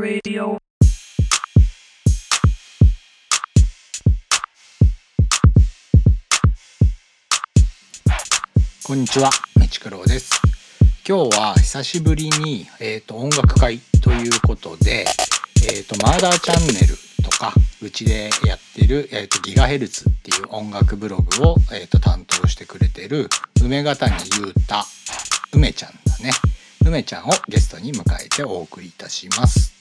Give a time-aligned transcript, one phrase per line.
[0.00, 0.56] Radio.
[8.86, 10.40] こんにちは、めちくろうです。
[11.06, 15.04] 今日は久しぶりに、えー、と音楽会ということで、
[15.68, 23.28] えー、とマーダーチャンネルとかうちでやってる、えー、とギガヘルツっていう音楽ブログを、えー、と担当してくれてる
[23.62, 24.76] 梅ヶ谷優太
[25.52, 26.32] 梅ちゃんだね
[26.86, 29.79] 梅ちゃんをゲストに迎えてお送りいたします。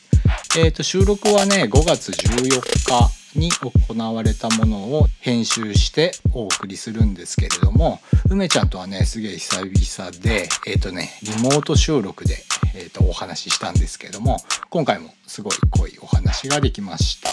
[0.57, 7.99] えー、と収録はね5月14日に行われたものを編集してお送りするんですけれども
[8.29, 12.35] 梅ちゃんとはねすげえ久々でえっ、とねリモート収録で、
[12.75, 14.37] えー、とお話ししたんですけども
[14.69, 17.29] 今回もすごい濃いお話ができました。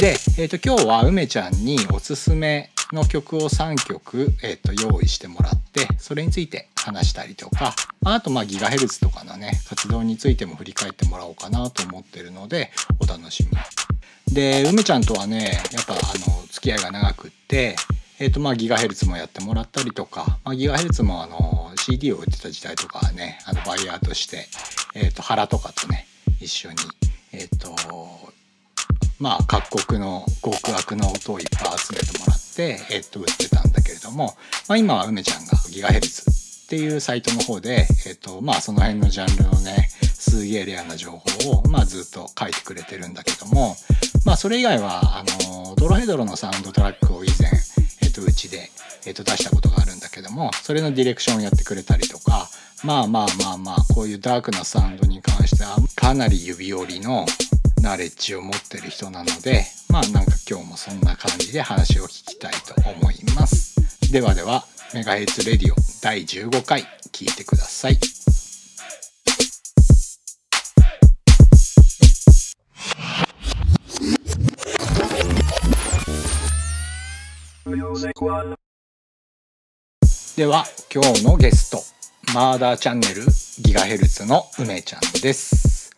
[0.00, 14.34] で、えー、と今日は梅ちゃんにおすすめの曲を3曲、えー、と用意してもらってそれについて話したりとかあとまあギガヘルツとかのね活動についても振り返ってもらおうかなと思ってるのでお楽しみ。
[14.34, 17.76] で梅ちゃんとはねやっぱあの付き合いが長くって、
[18.18, 24.46] えーとまあ、ギガヘルツもやってもらったりとか、まあ、ギガヘルツもあの CD を売ってた時代とかはねあのバイヤーとして、
[24.94, 26.06] えー、と原とかとね
[26.40, 26.76] 一緒に
[27.32, 27.74] えっ、と
[29.18, 34.36] まあ各国の極悪の音をいっぱい集めてもらって、えっと売ってたんだけれども、
[34.68, 36.35] まあ、今は梅ちゃんがギガヘルツ
[36.66, 43.76] っていうサイトの方で、えっとまあ、その辺のジャンルのねすげえレアな情報を、まあ、ずっと書いてくれてるんだけども、
[44.24, 47.52] まあ、それ以外はあのドロヘドロのサウンドトラックを以前、
[48.02, 48.68] えっとうちで、
[49.06, 52.48] えっと出したことがあるんだけどもそれのディレクションをやってくれたりとか
[52.82, 57.26] まあまあまあまあこういうダークなサウンドに関してはかなり指折りの
[57.80, 63.76] ナレッジを持ってる人なのでまあなんか今日もそんな感じで話を聞きたいと思います。
[64.10, 65.85] ではではメガヘッズレディオ。
[66.02, 67.98] 第15回聞いてください。
[80.36, 81.78] では今日のゲスト
[82.34, 83.22] マーダーチャンネル
[83.60, 85.90] ギガヘルツの梅ちゃんです。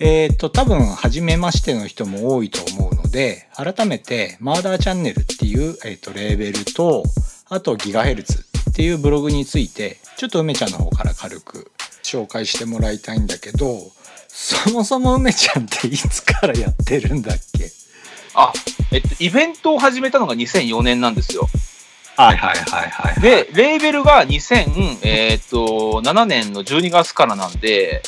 [0.00, 7.02] えっ、と多分初めましての人も多いと思うので改めてマーダーチャンネルっていう、えー、とレーベルと
[7.48, 8.47] あとギガヘルツ
[8.78, 11.72] っていうブログについてちょっと梅ちゃんの方から軽く
[12.04, 13.90] 紹介してもらいたいんだけど
[14.28, 17.72] そもそも梅ちゃんっていつからやってるんだっけ？
[18.34, 18.52] あ、
[18.92, 21.48] えっと、イベントを始めたのが2004年なんですよ。
[22.16, 28.02] はいはいはいはいで、レーベルが2000、えーっと、7年の12月からなんで、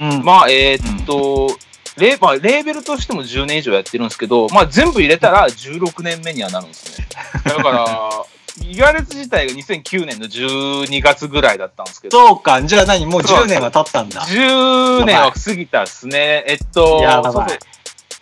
[0.00, 1.48] うんまあ、えーっと、
[1.96, 7.08] レまあ、レーベルとしても10年以上やってるんですけど、まあ、全部入れたら16年目にはなるんですね。
[7.44, 8.24] だから、
[8.58, 13.06] ギガレツ自体が2009年の12月ぐらいだったんですけど、そうか、じゃあ何？
[13.06, 14.20] もう10年は経ったんだ。
[14.22, 16.44] 10年は過ぎたっすね。
[16.46, 17.58] えっと、やばいそうそう。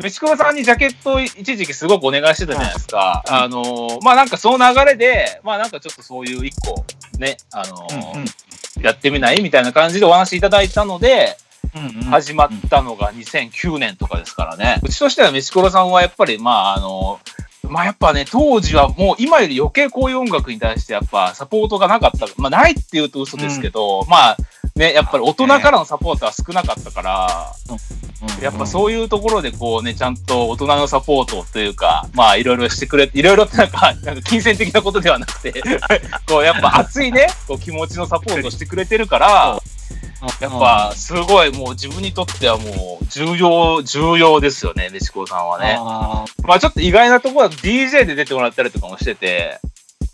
[0.03, 3.23] メチクロさんにジャケットを一時期すごくお願いしてたじゃないですか。
[3.29, 6.85] あの、まあなんかその流れで、まあなんかちょっとそういう一個、
[7.19, 8.27] ね、あの、うんうん
[8.81, 11.37] やってみないみたいな感じでお話いただいたので、
[11.75, 14.81] うんうん始まったのが2009年とかですからね。
[14.83, 17.21] うちとしてはメチコロさんはやっぱり、まああの、
[17.71, 22.27] まあやっぱね、当時はもう今より余計こういう音楽に対してやっぱサポートがなかった。
[22.37, 24.37] まあないって言うと嘘ですけど、まあ
[24.77, 27.53] ね、やっぱり大人からのサポートは少なかったから、
[28.43, 35.63] やっぱそういうところでこうね、ちゃんと大人のサポートというか、まあいろいろしてくれ、いろいろってなんか、 なんか金銭的なことではなくて、
[36.29, 39.61] こうやっぱ熱いね、こう気持ちのサポートをしてくれてるから、
[40.41, 45.77] やっぱすごいもう自分にとってはもう重要、重要ですよね、メチコさんはね。
[45.79, 49.71] あまあちょっと意外なところは DJ で出てもらったりとかもしてて、ー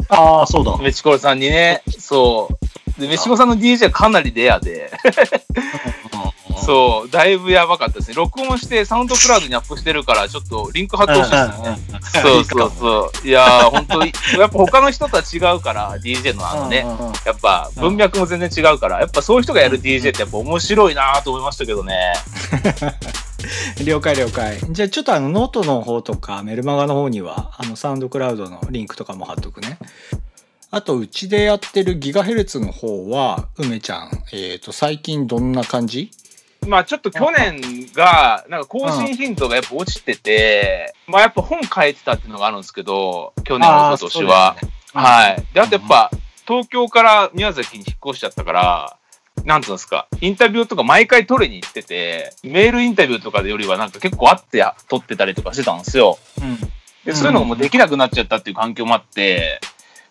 [0.08, 0.76] あー、そうだ。
[0.78, 2.48] メチコさんにね、そ
[2.98, 3.00] う。
[3.00, 4.90] で、メチコさんの DJ はかなりレアで、
[6.64, 8.14] そう、だいぶやばかったですね。
[8.14, 12.22] 録音してサウンドクラウドにアップしてるから、ちょっとリンク貼ってほしいですね。
[12.22, 13.26] そうそうそう。
[13.26, 16.86] いやー、本当に、やっぱ他の人とは違うから、DJ のあのね、
[17.24, 22.12] やっぱ文脈も全然違うから、やっぱそういう人がやる DJ ってやっぱ面白いなと思いましたけどね。
[23.84, 29.78] 了解了解じゃあちょっとあのノートの方とかメルマガの方にはあのサウンドクラウドのリンクとかも貼っとくね
[30.70, 36.10] あとうちでやってるギガヘルツの方は梅ちゃんえっ、と最近どんな感じ？
[36.66, 37.60] まあちょっと去年
[37.94, 44.56] が、なんか更新頻度がやっぱ落ちてて、まあやっぱ本書いてたっていうのがあるんですけど、去年、あー一昨年は。
[44.62, 45.54] ねはい。
[45.54, 46.10] で、あとやっぱ、
[46.46, 48.96] 東京から宮崎に引っ越しちゃったから、
[49.44, 56.18] なんていうんですか、インタビューとか毎回取りに行ってて、メールインタビューとかでよりはなんか結構会って取ってたりとかしてたんですよ。
[56.40, 56.58] うん
[57.06, 59.60] でそういうのがもうできなくなっちゃったっていう環境もあって、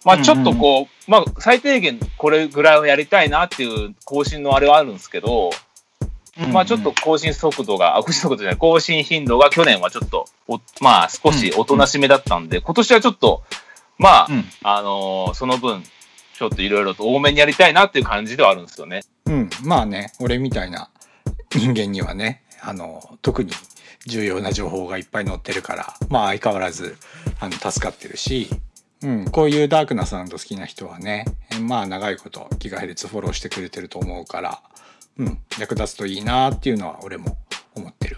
[0.06, 5.50] まあちょっとこう、まあ最低限これぐらいをやりたいなっていう更新のあれはあるんですけど、
[6.52, 13.44] まあちょっと更新速度が、あ、更新速度じゃない、更新頻度が去年はちょっとお、まあ少しおとなしめだったんで、今年はちょっと、
[13.98, 14.46] まあ、うん。
[14.64, 15.84] あのーその分、
[16.34, 19.04] ちょっといろいろと多めにやりたいなっていう感じではあるんですよね。
[19.26, 20.90] うん、まあね、俺みたいな
[21.56, 23.52] 人間にはね、あの、特に
[24.06, 26.98] 重要な情報がいっぱい載ってるから、まあ相変わらず、
[27.40, 28.50] あの、助かってるし、
[29.02, 31.26] うん、こういうダークなサウンド好きな人はね、
[31.62, 34.62] まあ長いことギガヘルツフォローしてくれてると思うから、
[35.18, 37.38] うん、役立つといいなっていうのは俺も
[37.76, 38.18] 思ってる。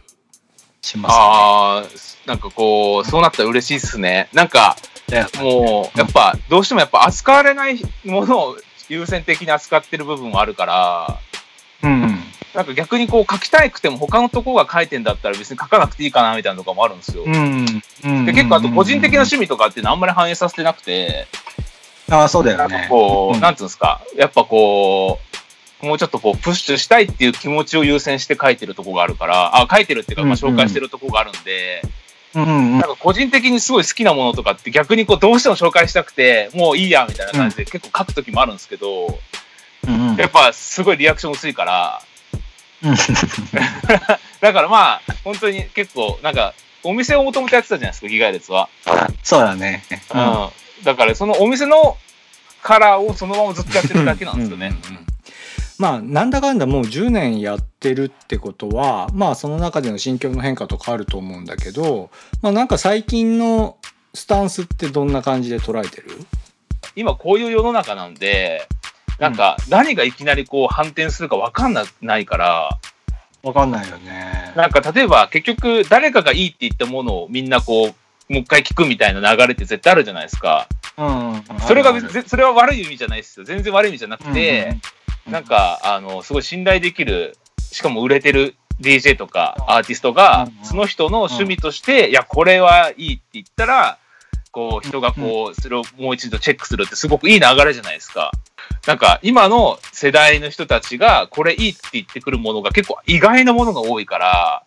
[0.81, 1.83] しますああ、
[2.25, 4.29] なんかこう、そうなったら嬉しいっすね。
[4.33, 4.77] なんか、
[5.09, 5.25] ね。
[5.39, 8.57] もう、やっぱ、どうしてもやっぱ扱われないものを
[8.89, 11.19] 優先的に扱ってる部分もあるから、
[11.83, 12.19] うん。
[12.53, 17.23] なんか逆にこう書きたくても他のとこが書いてんだったら別に書かなくていいかなみたいなのとかもあるんですよ。
[17.23, 17.65] うん。
[18.03, 18.25] うん。
[18.25, 21.27] で結構あと個人的な趣味とかっていうのはあんまり反映させてなくて、
[22.09, 22.88] ああ、そうだなんかよね。
[22.89, 25.26] こう、うんなんつうんですか、やっぱこう、
[25.81, 31.81] もうちょっとこうプッシュしたいっていう気持ちを優先して書いてるとこがあるから、あ、書いてるっていうか、まあ紹介してるとこがあるんで、
[32.35, 39.19] うんうんなんか個人的にすごい好きなものとかって逆にこうどうしても紹介したくて、もういいやみたいな感じで結構書くときもあるんですけど、
[39.88, 40.15] うんうん。
[40.18, 42.01] やっぱすごいリアクション薄いから、
[42.83, 42.95] うん
[44.39, 46.53] だからまあ、本当に結構、なんか、
[46.83, 48.69] お店をもともとやってたじゃないですか、ギガイレツは。
[49.23, 49.83] そうだね。
[50.13, 50.83] うん。
[50.83, 51.97] だから、そのお店の
[52.62, 54.68] カラーをそのままずっとやってるだけなんですよね。
[54.68, 55.07] うんうんうん
[55.79, 62.09] まあなんだかんだもう10年やってるってことはまあその中での心境の変化とかあると思うんだけど
[62.41, 63.77] まあなんか最近の
[64.13, 66.07] スタンスってどんな感じで捉えてる？
[66.95, 68.68] 今こういう世の中なんで、
[69.19, 72.80] なんか何がいきなりこう反転するか分かんなないから、
[73.44, 74.53] わかんないよね。
[74.56, 77.94] なんか例えば結局誰かがいいって言ったものをみんなこ
[78.30, 80.68] う、もう一回聞くみたいな流れって絶対あるじゃないですか。
[80.97, 81.44] うんうん。
[81.68, 81.94] それが
[82.25, 83.45] それは悪い意味じゃないですよ。
[83.45, 84.81] 全然悪い意味じゃなくて、うん
[85.29, 93.97] なんか、あの、すごい信頼できる、しかも売れてる DJ とかアーティストがうん、その人の趣味として、いや、これはいいって言ったら、
[94.51, 98.31] こう、人がこう、それをもう一度チェックするってすごくいい流れじゃないですか。
[98.88, 104.63] なんか、今の世代の人たちが、これいいって言ってくるものが結構意外なものが多いから、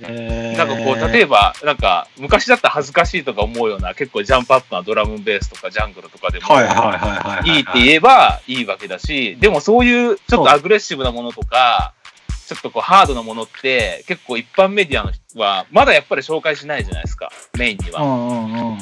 [0.00, 11.94] なんかこう、例えば、なんか、昔だったら恥ずかしいとか思うような、結構ジャンプアップなドラムベースとかジャングルとかでも、はいはいって言えばいいわけだし、でもそういうちょっとアグレッシブなものとか、
[12.46, 18.78] ちょっとこうハードなものって結構一般メディアの人はまだやっぱり紹介しないじゃないですか、メインには。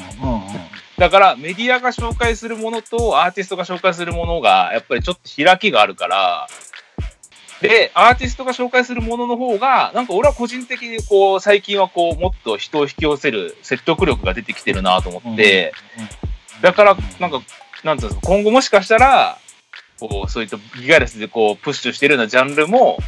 [0.97, 6.47] だからメディアが紹介するものとアーティストが紹介するものがやっぱりちょっと開きがあるから、
[7.61, 15.73] で、アーティストが紹介するものの方が、なんか俺は個人的にこう、最近はこう、もっと人を引き寄せる説得力が出てきてるなと思って、
[16.61, 17.41] だから、なんか、
[17.83, 19.37] なんていうんですか、今後もしかしたら、
[19.99, 22.99] こう、そういったギガレスでこう、プッシュしてるようなジャンルも、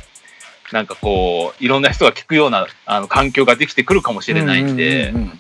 [0.72, 5.40] なんかこう、いろんな人が聞くような、あの、環境ができてくるかもしれないんでうん、うんうんうん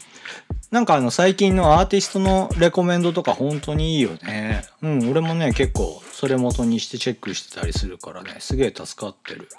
[0.72, 4.64] なんかあの最近のアーティストのレコメンドとか本当にいいよね。
[4.84, 8.36] うん俺もね結構それ元にしてチェックしてたりするからね。
[8.40, 9.50] すげえ助かってる。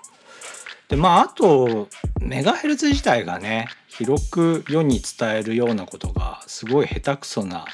[0.89, 1.89] でまああと
[2.21, 7.65] メガヘルツ自体がね広く世に伝えるようなことがすごい下手くそな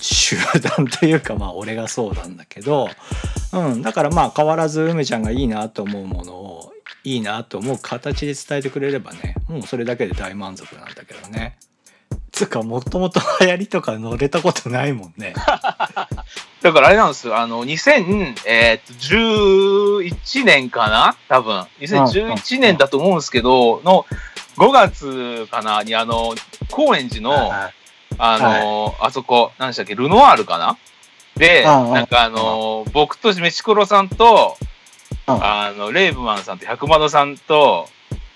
[0.00, 0.36] 集
[0.76, 2.88] 団というかまあ俺がそうなんだけど。
[3.52, 11.58] うんだからまあ変わらず梅ちゃんがいいなと思うものをいいなと思う形で伝えてくれればねもうそれだけで大満足なんだけどね。
[12.40, 15.34] つうかもともと流行りとか乗れたことないもんね。
[16.62, 21.16] だからあれなんですよ、あの、2011年かな？
[21.28, 21.66] 多分。
[21.80, 24.06] 2011年だと思うんですけど、の
[24.56, 25.82] 5月かな？
[25.82, 26.34] に、あの、
[26.70, 27.72] 高円寺の、は
[28.18, 30.78] あの、あそこ、何でしたっけ、ルノワールかな？
[31.36, 34.56] で、なんかあの、僕とメチコロさんと、
[35.26, 35.44] うん。
[35.44, 37.88] あの、レイブマンさんと百窓さんと、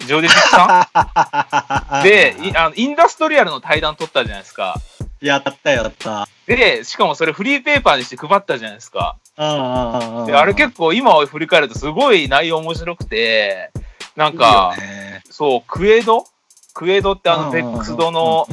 [0.07, 0.89] ジョーディ・さ
[2.01, 4.77] んで、いあのインダストリアルの対談取ったじゃないですか。
[5.21, 6.29] やったやった。
[6.47, 9.17] で、しかもそれフリーペーパーにして配ったじゃないですか。
[9.37, 10.27] うんうんうんうん。
[10.27, 13.71] であれ結構今を振り返るとすごい内容面白くて、
[14.17, 16.25] なんか、いいよねそう、クエド？
[16.75, 18.47] クエドってあの、ベックスドの、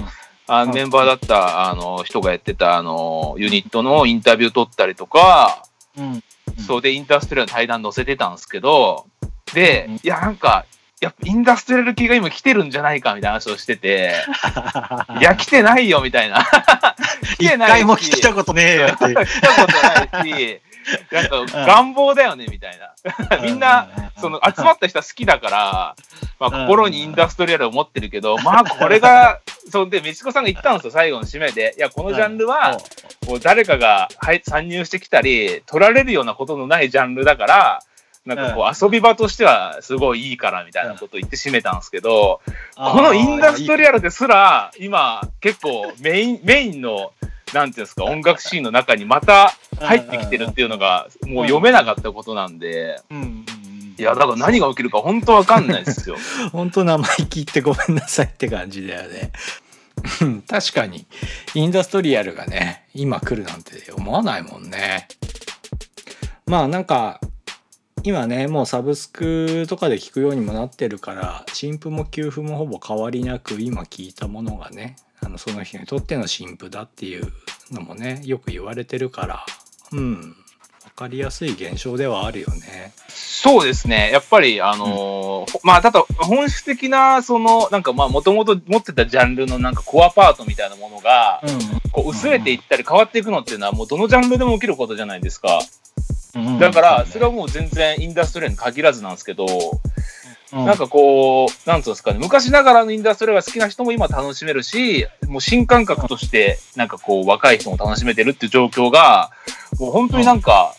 [0.47, 5.63] あメンバーだったあの人がやってたあのユニットのインタビュー取ったりとか、
[5.97, 6.23] うん、うん
[6.67, 9.05] そうでインダストリアルの対談載せてたんですけど、
[9.53, 10.65] でうん、いやなんか、
[11.01, 14.13] やっぱインダストリアル系が今来てるんじゃないかみたいな話をしてて、
[15.19, 16.45] いや来てないよみたいな。
[17.39, 18.95] 来一てないし回も来たことねえよって。
[19.25, 19.71] 来たこ
[20.11, 20.61] とないし、
[21.11, 23.37] なんか願望だよねみたいな。
[23.39, 23.89] みんな、
[24.19, 25.95] その集まった人は好きだから、
[26.39, 29.39] まあ、心にインダストリアルを持ってるけど、まあこれが、
[29.71, 31.73] そんで、メチコさんが言ったんですよ、最後の締めで。
[31.77, 32.77] いや、このジャンルは、
[33.25, 37.79] こう誰かがはい参入してきたり、取られるようなことのないジャンルだから、
[38.25, 42.41] なんかこう遊び場としてはすごいいいからみたいなことを言って締めたんですけど、
[42.75, 47.13] このインダストリアルですら、今結構メイン、メインの、
[47.53, 53.01] なんていうんですか、音楽シーンの中にまた入ってきてるっていうのが、もう読めなかったことなんで、
[53.97, 56.15] いや、だから何が起きるか本当わかんないですよ。
[56.53, 59.31] 本当生意気言ってごめんなさいって感じだよね。
[60.21, 61.05] うん確かに。
[61.55, 65.07] インダストリアルがね今来るなんて思わないもんね。
[66.45, 67.19] まあなんか
[68.03, 77.31] 今ねもうサブスクとかで聞くようにもなってるから新譜も給付もほぼ変わりなく今聞いたものがねあのその人にとっての新譜だっていう
[77.71, 79.45] のもねよく言われてるから
[79.91, 80.35] うん
[80.83, 82.93] 分かりやすい現象ではあるよね。
[83.07, 84.11] そうですね。
[84.11, 91.41] やっぱり、あのーまあ、ただ、本質的な、その、なんか、まあ、もともと持ってたジャンルのなんかコアパートみたいなものが、
[91.91, 95.59] こう、薄れていったり変わっていくのっていうのは、もうどのジャンルでも起きることじゃないですか。
[96.35, 99.45] うんだから、それはもう全然インダストリアルに限らずなんですけど、
[100.53, 100.65] うん。
[100.65, 109.31] なんかこう、なんつうんですかね、昔ながらのインダストリアルが好きな人も今楽しめるし、もう新感覚として、なんかこう、若い人も楽しめてるっていう状況が、
[109.79, 110.75] もう本当になんか、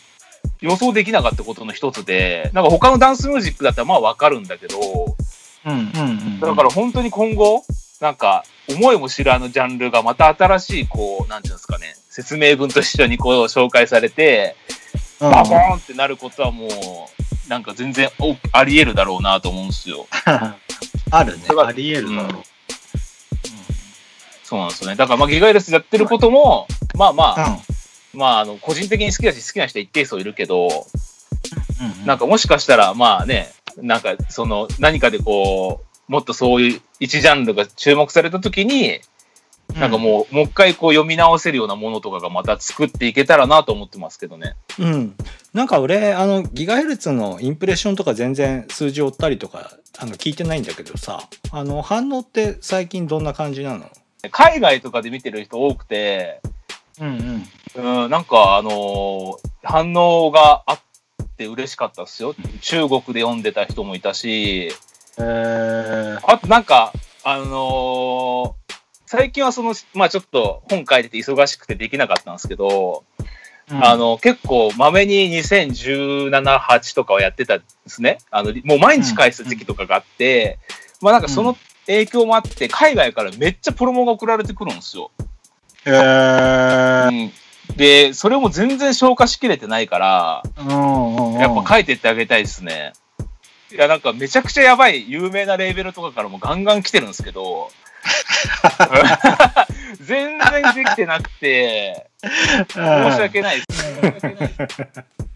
[0.61, 5.15] 予想できなかったことの一つで、なんか他のダンスミュージックだったらまあわかるんだけど、
[6.41, 7.63] だから本当に今後、
[7.99, 14.55] なんか、思いも知らぬジャンルがまた新しい、こう、なんていうんですかね、説明文と一緒にこう紹介されて、
[14.95, 20.07] うんバボーンってなることはもう、なんか全然おあり得るだろうなと思うんですよ。
[21.11, 21.43] あるね。
[21.57, 22.43] ありえるだろう。
[24.43, 24.95] そうなんですよね。
[24.95, 27.59] だからまあギガイレスやってることも、まあまあ、
[28.13, 28.19] うん。
[28.19, 32.05] まああの、個人的に好きだし好きな人一定数いるけど、うん。
[32.05, 38.99] なんかもしかしたらまあね、なんかその何かでこう、もっとそういう一ジャンルが注目された時に、
[39.75, 44.55] なんかもう、もう一回こう読み直せるようなものとかがまた作っていけたらなと思ってますけどね。
[44.79, 45.15] うん、
[45.53, 53.89] なんか俺あのギガヘルツのインプレッションとか全然数字追ったりとかあの聞いてないんだけどさあの反応って最近どんな感じなの？
[54.31, 56.41] 海外とかで見てる人多くて、
[56.99, 57.43] うん
[57.75, 58.03] うん。
[58.03, 60.79] うん、なんかあのー反応があっ
[61.37, 62.35] て嬉しかったっすよ。
[62.61, 64.69] 中国で読んでた人もいたし、
[65.17, 66.19] えー。
[66.27, 66.91] あとなんか、
[67.23, 68.62] あのー
[69.15, 73.03] 最近はその、まあちょっと本書いてて忙しくてできなかったんですけど、
[73.69, 78.17] あの、結構まめに2017、8とかをやってたんですね。
[78.31, 80.57] あの、もう毎日返す時期とかがあって、
[80.99, 81.55] まあなんかその
[81.85, 85.11] 影響もあって、海外からめっちゃプロモが送られてくるんですよ。
[85.85, 87.29] えー
[87.69, 87.77] うん。
[87.77, 92.93] で、それも全然消化しきれてないから、うんうんうんやっぱ書いてってあげたいですね。
[93.71, 97.69] いや、なんかめちゃくちゃやばい有名なレーベルとかからもガンガン来てるんですけど、
[100.01, 102.07] 全然できてなくて、
[102.69, 102.77] 申し
[103.21, 103.83] 訳ないです。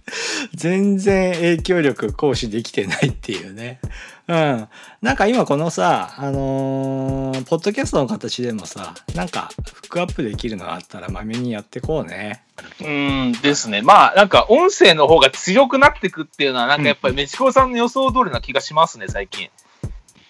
[0.56, 3.80] 全然影響力行使できてないっていうね。
[4.28, 4.68] うん。
[5.02, 12.44] なんか今このさ、あのーポッドキャストの形でもさ、なんかフックアップできるのがあったらまめにやってこうね。
[12.82, 13.82] うんですね。
[13.82, 19.50] まあ、なんか音声の方が強くなってくっていうのは、なんかやっぱりメチコさんの予想通りな気がしますね、最近。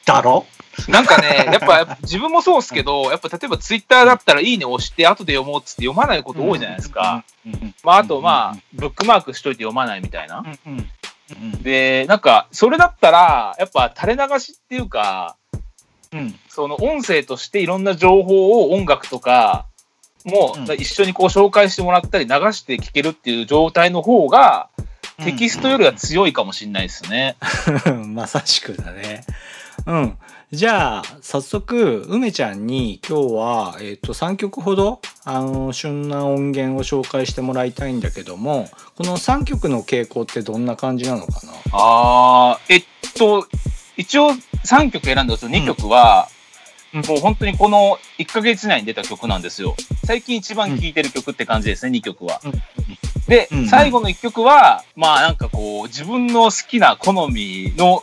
[0.06, 0.46] だろ？
[0.88, 7.24] なんかね、やっぱ自分もそうですけど、やっぱ例えばツイッターだったらいいね押して後で読もうっつって読まないこと多いじゃないですか。。
[7.84, 10.44] まあ、あとまあ、ブックマークしといて読まないみたいな。
[11.62, 15.36] で、なんか、それだったら、やっぱ垂れ流しっていうか、
[16.14, 19.68] うんその音声としていろんな情報を音楽とか
[20.26, 24.70] も一緒にこう紹介してもらったり流して聞けるっていう状態の方が、
[25.24, 27.38] テキストよりは強いかもしれないですね。
[28.08, 29.24] まさしくだね。
[29.88, 30.18] うん。
[30.52, 41.54] じゃあ、早速、梅ちゃんに今日は、えっ、と、3曲ほど、あの、旬な音源を紹介してもらいたいんだけども、この3曲の傾向ってどんな感じなのかな？
[41.72, 42.84] あー、えっ
[43.18, 43.48] と、
[43.96, 44.32] 一応
[44.66, 45.52] 3曲選んだんですよ。
[45.52, 46.38] 2曲は、うん
[46.94, 49.76] もう本当にこの1ヶ月以内に出た曲なんですよ。
[50.06, 52.40] 最近一番聴いてる曲って感じですね、2曲は。
[52.44, 52.52] うん
[53.28, 58.02] で、うん最後の1曲は、まあなんかこう、自分の好きな好みの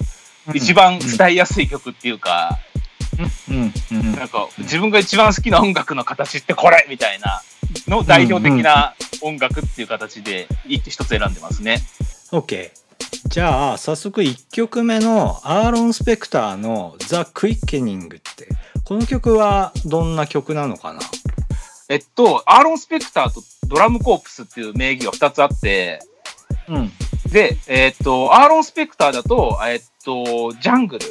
[0.53, 2.59] 一番伝えやすい曲っていうか、
[3.91, 7.43] なんか自分が一番好きな音楽の形ってこれみたいな
[7.87, 11.83] の代表的な音楽っていう形で一つ選んでますね。
[12.31, 12.71] OK。
[13.27, 18.49] じゃあ、早速1曲目のアーロン・スペクターのザ・クイッケニングって、
[18.85, 21.01] この曲はどんな曲なのかな？
[21.89, 26.01] えっと、アーロン・スペクターとドラムコープスっていう名義が2つあって、
[26.69, 26.93] うん
[27.35, 31.07] で、えっと、アーロン・スペクターだと、えっと、ジャングル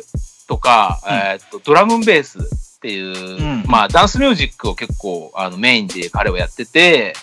[0.47, 1.13] とか、うん。
[1.13, 2.39] えっと、ドラムンベース
[2.77, 3.65] っていう、うん。
[3.67, 7.13] まあ、ダンスミュージックを結構あのメインで彼はやってて、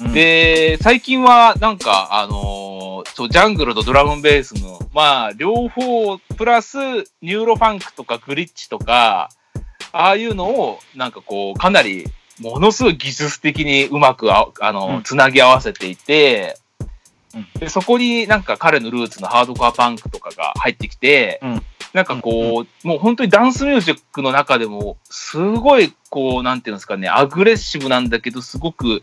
[0.00, 0.12] うん。
[0.12, 6.78] で、最近はなんか、あのージャングルとドラムンベースの、まあ、両方、プラス、
[7.20, 9.28] ニューロファンクとかグリッチとか、
[9.90, 12.06] ああいうのを、なんかこう、かなり、
[12.40, 15.02] ものすごい技術的にうまくあ、あの、うん。
[15.02, 16.63] つなぎ合わせていて、うん
[17.58, 21.62] で、そこになんか彼のルーツのハードコアパンクとかが入ってきて、うん。
[21.92, 29.02] なんかこう、もう本当にダンスミュージックの中でも、すごい、こう、なんていうんですかね、アグレッシブなんだけど、すごく、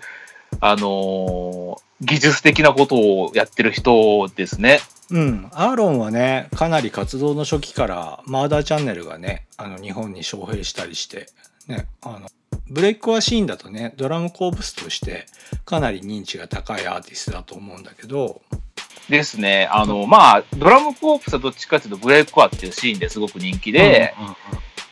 [0.59, 4.79] あのー技術的なことをやってる人ですね。
[5.11, 11.27] うん、アーロンはねかなり活動の初期からマーダーチャンネルがねあの日本に招聘したりして、
[11.67, 12.29] ね、あの
[12.69, 15.25] ブレイクコアシーンだとねドラムコープスとして
[15.65, 18.41] かなり認知が高いアーティストだと思うんだけど。
[19.09, 19.67] ですね。
[19.71, 24.35] あの、まあ、ドラムコープスはどっちかというと、ブレイクコアっていうシーンですごく人気で、うんうんうん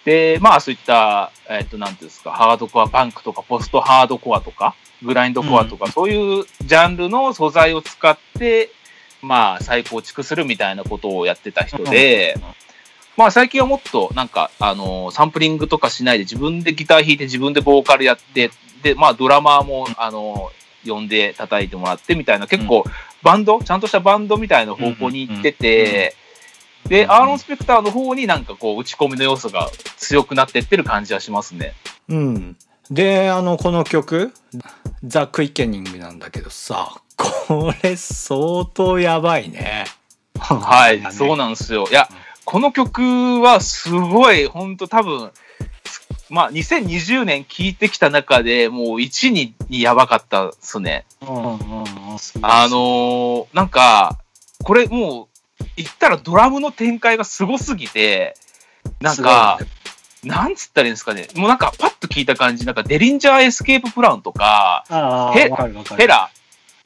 [0.05, 8.71] で、まあそういった、えっ、と、なんていうんですか、ハードコアパンクとか、ポストハードコアとか、グラインドコアとか、そういうジャンルの素材を使って、
[9.21, 12.37] まあ再構築するみたいなことをやってた人で、
[13.19, 18.49] まあ最近はもっとなんか、あのサンプリングとかしないで自分でギター弾いて自分でボーカルやって、
[18.81, 20.53] で、まあドラマーも、あの
[20.87, 22.85] 呼んで叩いてもらってみたいな、結構
[23.21, 26.15] バンド、ちゃんとしたバンドみたいな方向に行ってて、
[26.87, 31.73] で、アーロン・スペクターの方になんかこう打ち込みの要素が強くなってってる感じはしますね。
[32.07, 32.57] うん。
[32.89, 34.33] であのこの曲
[35.03, 39.85] 「ザ・クイッケニング」なんだけどさこれ相当やばいね。
[40.39, 41.87] はい、そうななんですよ。
[41.91, 42.07] いや、
[42.49, 43.03] この曲
[43.41, 45.29] はすごい、本当多分、
[46.31, 51.05] まあ、2020年聴いてきた中でもう1ににやばかったっすね。
[51.21, 51.57] うんうんうん
[52.41, 54.17] あのーなんか、
[54.63, 55.29] これも
[55.61, 58.33] う、言ったらドラムの展開がすごすぎて、
[58.99, 59.59] なんか、
[60.23, 64.85] なんつったらいいんですかね、もうなんかパッと聞いた感じ、なんかデリンジャーエスケーププランとか。
[65.97, 66.31] ヘラ、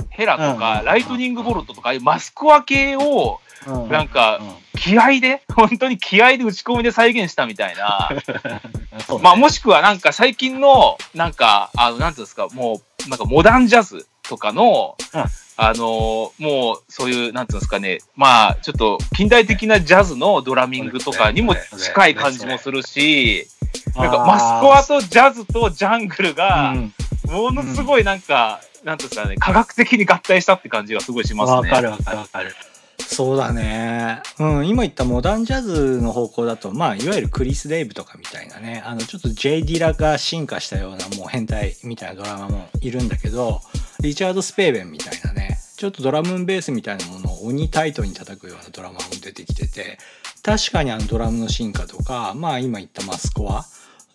[0.09, 3.89] ヘラとうんか、ライトニングボルトとか、マスコア系を、うん。
[3.89, 4.53] なんかうん。
[4.79, 8.09] 気合で、本当に気合で打ち込みで再現したみたいな。
[8.11, 8.61] ね。
[9.21, 15.25] まあ、もしくはなんか最近の、なんか、あの、なんていうんですか、もう、なんかモダンジャズとかの、うん。
[15.55, 23.47] あのもう、そういう、なんていうんですかね、まあ、ちょっと近代的なジャズのドラミングとかにも近い感じもするし、
[23.95, 26.93] なんかマスコアとジャズとジャングルが、うん
[27.33, 31.55] ものすごいなんか、なんていうんですかね、科学的に合体したって感じがすごいしますね。
[31.55, 32.55] わかるわかるわかる。
[33.07, 34.21] そうだね。
[34.39, 43.61] うん、今言ったモダンジャズの方向だと、まあ、いわゆるクリス・デイブとかみたいなね、あの、ちょっと J・ ディラが進化したようなもう変態みたいなドラマもいるんだけど、
[43.99, 49.97] リチャード・スペーベンみたいなね、ちょっとドラムンベースみたいなものを鬼タイトに叩くようなドラマも出てきてて、
[50.41, 53.65] 確かにあのドラムの進化とか、まあ今言ったマスコア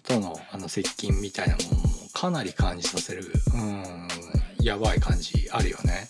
[0.03, 4.09] とのあの接近みたいなものもかなり感じさせる、うん、
[4.61, 6.09] やばい感じあるよね。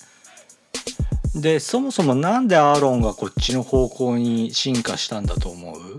[1.40, 5.96] でそもそもなんでアーロンがこっちの方向に進化したんだと思う？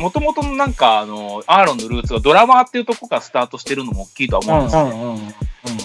[0.00, 4.84] もともとのなんか、あの、アーロンのルーツがドラマーっていうとこからスタートしてるのも大きいとは思うんですよ。
[4.84, 5.34] うんうんうん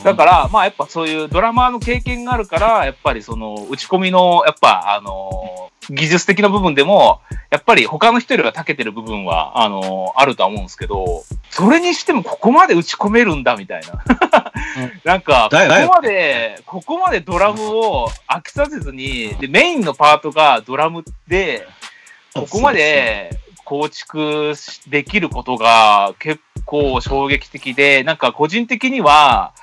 [0.06, 14.04] だから、まあやっぱそういうドラマーの経験があるから、やっぱりその打ち込みの、やっぱあの、技術的な部分でも、やっぱり他の人よりは長けてる部分は、あの、あるとは思うんですけど、それにしてもここまで打ち込めるんだみたいな。
[15.04, 21.68] なんか、ここまで、ここまでドラムを飽きさせずに、で、メインのパートがドラムで、
[22.34, 24.54] ここまで構築
[24.88, 29.54] できることが結構衝撃的で、なんか個人的には、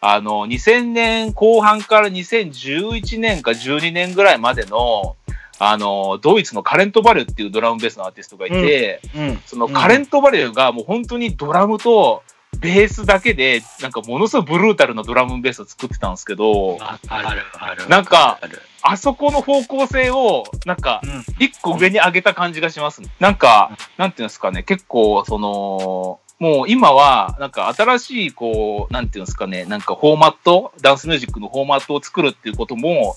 [0.00, 5.16] あの、2000年後半から2011年か12年ぐらいまでの、
[5.64, 12.24] あの、ドイツのカレント・バレュっていうドラムベースのアーティストがいて、うんそのカレント・バレュがもう本当にドラムと
[12.58, 16.78] ベースだけで、なんかものすごいブルータルなドラムベースを作ってたんですけど。
[17.88, 18.40] なんか
[18.82, 23.08] あそこの方向性を、なんか、うん一個上に上げた感じがしますね。
[23.20, 33.14] なんか、なんていうんですかね、結構、その、もう今は、なんか新しい、こう、なんていうんですかね、なんかフォーマット、ダンスミュージックのフォーマットを作るっていうことも、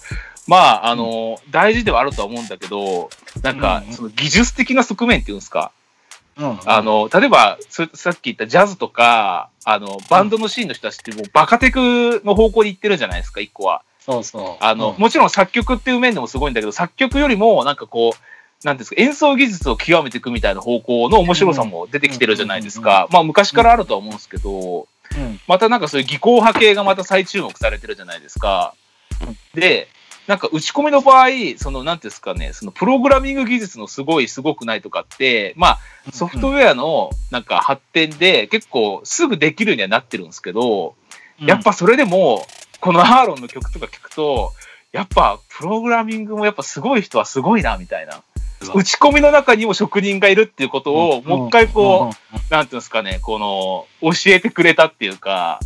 [0.47, 3.09] まあ、あの、大事ではあるとは思うんだけど、
[3.41, 5.71] なんかうん、その技術的な側面っていうんですか、
[6.37, 13.83] うんあの、例えば、そさっき言ったジャズとか、あの、バンドのシーンの人たちってもうバカテクの方向に行ってるじゃないですか、一個は。
[13.99, 14.63] そうそう。
[14.63, 15.01] あの、うん。
[15.01, 23.07] もちろん作曲っていう面でもすごいんだけど、作曲よりも、なんかこう、なんですか、演奏技術を極めていくみたいな方向の面白さも出てきてるじゃないですか。
[23.11, 25.39] まあ昔からあるとは思うんですけど、うん。
[25.47, 28.73] またなんかそういう技巧派系がまた再注目されてるじゃないですか。
[29.53, 29.87] で、
[30.27, 35.79] なんか打ち込みの場合、その、なんですかね、そのプログラミング技術のすごい、すごくないとかって、まあ、
[36.11, 40.95] ソフトウェアのなんか発展で結構すぐできるようにはなってるんですけど、
[41.39, 42.45] やっぱそれでも、
[42.79, 44.51] このアーロンの曲とか聞くと、
[44.91, 48.23] やっぱプログラミングもやっぱすごい人はすごいな、みたいな。
[48.73, 51.29] 打ち込みの中にも職人がいるっていうことを、うん。
[51.29, 55.59] もう一回こうう、なんていうんですかね、この、教えてくれたっていうか、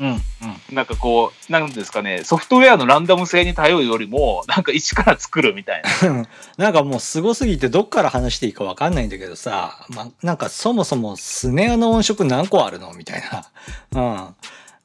[0.00, 0.74] うん、うん、うん。
[0.74, 6.26] なんかこう、なんですかね、ソフトウェアのランダム性に頼るよりも、なんか一から作るみたいな。
[6.58, 13.46] なんかもうすごすぎてどっから話していいかわかんないんだけどさ、ま、なんかそもそもスネアの音色何個あるのみたいな。
[13.92, 14.34] うん。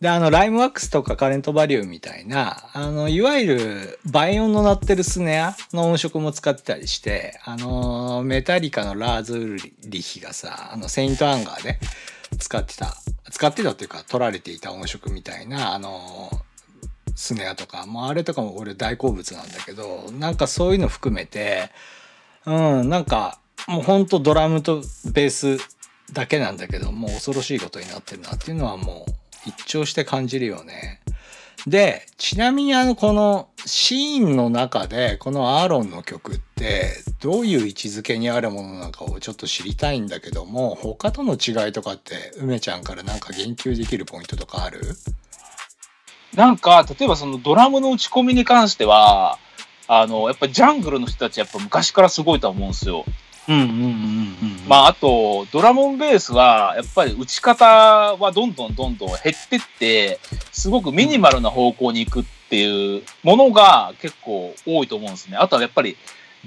[0.02, 11.80] で、あの、ライムワックスとかカレントバリューみたいな、あの、いわゆる倍音の鳴ってるスネアの音色も使ってたりして、あの、メタリカのラーズ・リヒがさ、あの、セイント・アンガーで
[12.42, 12.96] 使ってた、
[13.30, 16.30] 使ってたっていうか録られていた音色みたいな、あの、
[17.16, 21.70] スネアとか、もうあれとかも俺大好物なんだけど、なんかそういうの含めて、
[22.46, 24.82] うん、なんかもうほんとドラムと
[25.14, 25.58] ベース
[26.14, 31.00] だけなんだけど、もう恐ろしいことになってるなっていうのはもう一聴して感じるよね。
[31.68, 36.88] で、ちなみにあのこのシーンの中でこのアーロンの曲って
[37.22, 44.82] どういう位置づけにあるものなのかをちょっと知りたいんだけども、他との違いとかって梅ちゃんからなんか言及できるポイントとかある？
[46.36, 49.38] なんか、例えばそのドラムの打ち込みに関しては、
[49.88, 53.04] あの、やっぱジャングルの人たちやっぱ昔からすごいと思うんですよ。
[53.52, 54.68] うん、うん、うん、うん。
[54.68, 60.20] まあ、あと、ドラムンベースは、やっぱり打ち方はどんどんどんどん減ってって、
[60.52, 65.38] すごくミニマルな方向に行くっていうものが結構多いと思うんですね。
[65.38, 65.98] あとはやっぱり、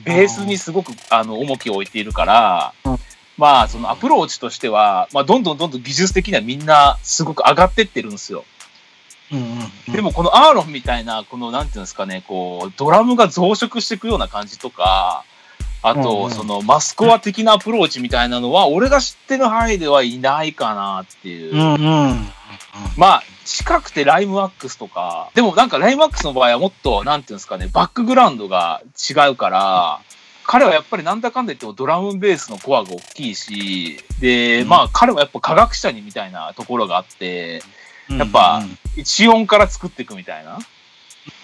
[0.03, 2.99] ベースにすごくあの重きを置いているからうん、
[3.37, 8.45] まあ、そのアプローチとしては、まあ、どんどんどんどん技術的にはみんなすごく上がってってるんですよ。
[9.33, 9.39] うん、
[9.87, 9.93] うん。
[9.93, 15.25] でもこのアーロンみたいな、このなんていうんですかね、こう、ドラムが増殖していくような感じとか、
[15.87, 21.55] あうんと、うんそのマスコア的なアプローチみたいなのは、俺が知ってる範囲ではいないかなっていう。
[21.55, 22.29] うん、うん。
[22.97, 30.01] まあ、近くてライムワックスとか、でもなんかライムワックスの場合はもっと、なんていうんですかね、バックグラウンドが違うから、
[30.47, 37.63] 彼はやっぱりなんだかんだ言ってもドラムベースのコアが大きいし、で、うんまあ彼はやっぱ科学者にみたいなところがあって、
[38.09, 38.63] うんやっぱ、
[38.97, 40.59] 一音から作っていくみたいな。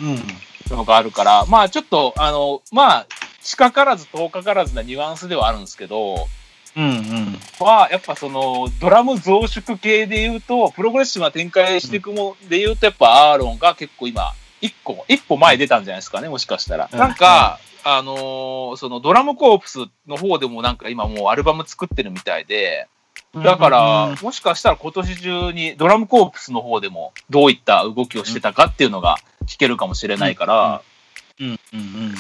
[0.01, 3.07] うん、のがあるから、まあちょっと、あの、まあ、
[3.43, 6.29] 近からず遠かからずなニュアンスではあるんですけど、
[6.77, 7.39] うん、うん。
[7.61, 16.89] まあ、やっぱその、ドラム増殖系で言うと、プログレッシブな展開していくもんで言うと、やっぱアーロンが結構今、一個、一歩前出たんじゃないですかね、もしかしたら。
[16.93, 22.89] うんなんか、あのーそのドラムコープスの方でもなんか今もうアルバム作ってるみたいで、
[23.35, 30.83] だから、もしかしたら今年中にドラムコープスの方でもどういった動きをしてたかっていうのが聞けるかもしれないから。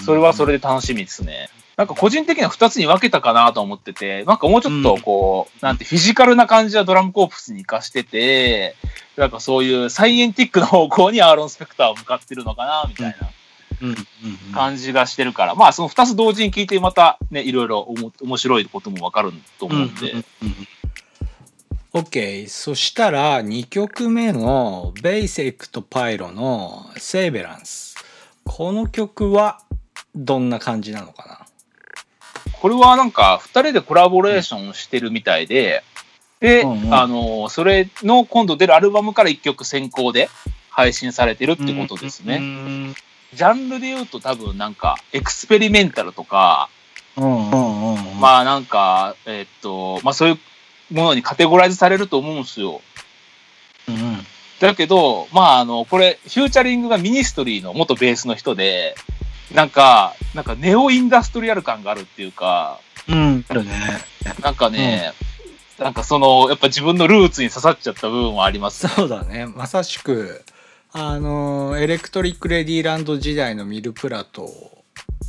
[0.05, 1.49] それはそれで楽しみですね。
[1.77, 8.77] なんか個人的には2つに分けたかなと思ってて、なんかもうちょっとこう、なんてフィジカルな感じはドラムコープスに活かしてて、
[9.17, 13.31] なんかそういうサイエンティックな方向にアーロン・スペクターは向かってるのかな、みたいな
[13.81, 13.97] うん、うん、
[14.49, 14.53] うん。
[14.53, 20.25] 感じがしてるから、まあその2つ同時に聞いてまたね、いろいろおも面白いことも分かると思うんで、うん、うん。
[21.93, 27.90] OK そしたら2曲目のベイセックとパイロのセーベランス
[28.53, 29.61] この曲は
[30.17, 31.47] どんな感じなのかな？
[32.61, 35.85] これはなんか2人でコラボレーションしてるみたいで、
[36.41, 40.29] で、うんうんあの、それの今度出るアルバムから1曲先行で
[40.69, 42.41] 配信されてるってことですね。
[42.41, 42.95] ね。
[43.35, 46.69] ジャンルで言うと多分なんかエクスペリメンタルとか、
[47.17, 48.21] うん、うん、うん。
[48.21, 50.39] まあなんか、えっと、まあそういう
[50.93, 52.81] ものにカテゴライズされると思うんですよ。
[54.61, 54.73] うん、うん。
[54.73, 58.95] だけど、まああの、これ、フューチャリングがミニストリーの元ベースの人で、
[59.55, 63.71] なんか、なんかネオインダストリアル感があるっていうか、うん、あるね。
[64.43, 65.13] なんかね、
[65.79, 68.87] なんかその、やっぱ自分のルーツに刺さっちゃった部分はあります。
[68.87, 70.45] そうだねまさしく
[70.93, 74.51] あのエレクトリック・レディーランド時代のミル・プラト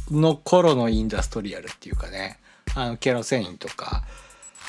[0.09, 2.39] の頃のインダストリアルっていうかね
[2.73, 4.03] あのケロセインとか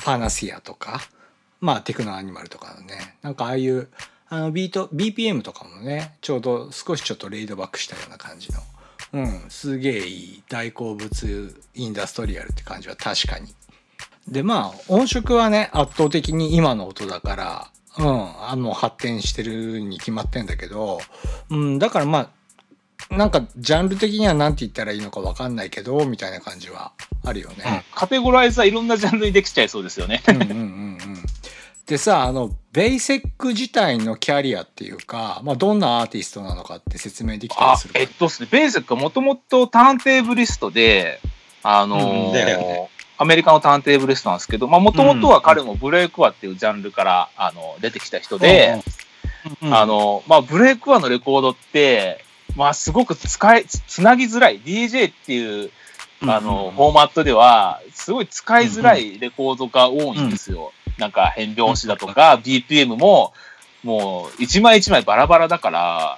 [0.05, 1.01] パナシアとか
[1.61, 3.89] まあテクノアニマルとかのねなんかああいう
[4.33, 8.59] あのビート BPM とかもねちょうど少しちょっとレイドバックしたような感じの
[9.13, 13.53] うんすげえいい大好物インダストリアルって感じは確かに
[14.27, 17.67] でまあ音色はね圧倒的に今の音だから
[17.99, 20.99] うんあの発展してるに決まってんだけど、
[21.51, 22.31] うん、だからま
[23.11, 26.93] あなんかジャンル的には何て言ったらいいのか分かんないけどみたいな感じは
[27.23, 27.85] あるよね。
[27.93, 30.23] カテゴライズはいろんなジャンルにできちゃいそうですよね。
[30.27, 30.82] うんうんうんうん
[31.93, 41.19] でさあのベイセック自体のキャリアっていうか、まあ、どんなアーティストなのかって説明できたりあする、かえっとですね、ベーシックはもともとターンテーブリストで、
[41.61, 42.89] あのーうんね。
[43.19, 48.81] アメリカのターンテーブリストなんですけど、まあ、もともとは彼もブレイクワっていうジャンルから、あの、出てきた人で、
[49.61, 52.25] うん、あの、まあ、ブレイクワのレコードって、
[52.55, 54.59] まあ、すごく使い、つつなぎづらい。
[54.59, 55.69] DJ っていう、
[56.23, 60.73] あの、フォーマットでは、すごい使いづらいレコードが多いんですよ。
[60.97, 63.33] なんか変拍子だとか、BPM も、
[63.83, 66.17] もう、一枚一枚バラバラだから、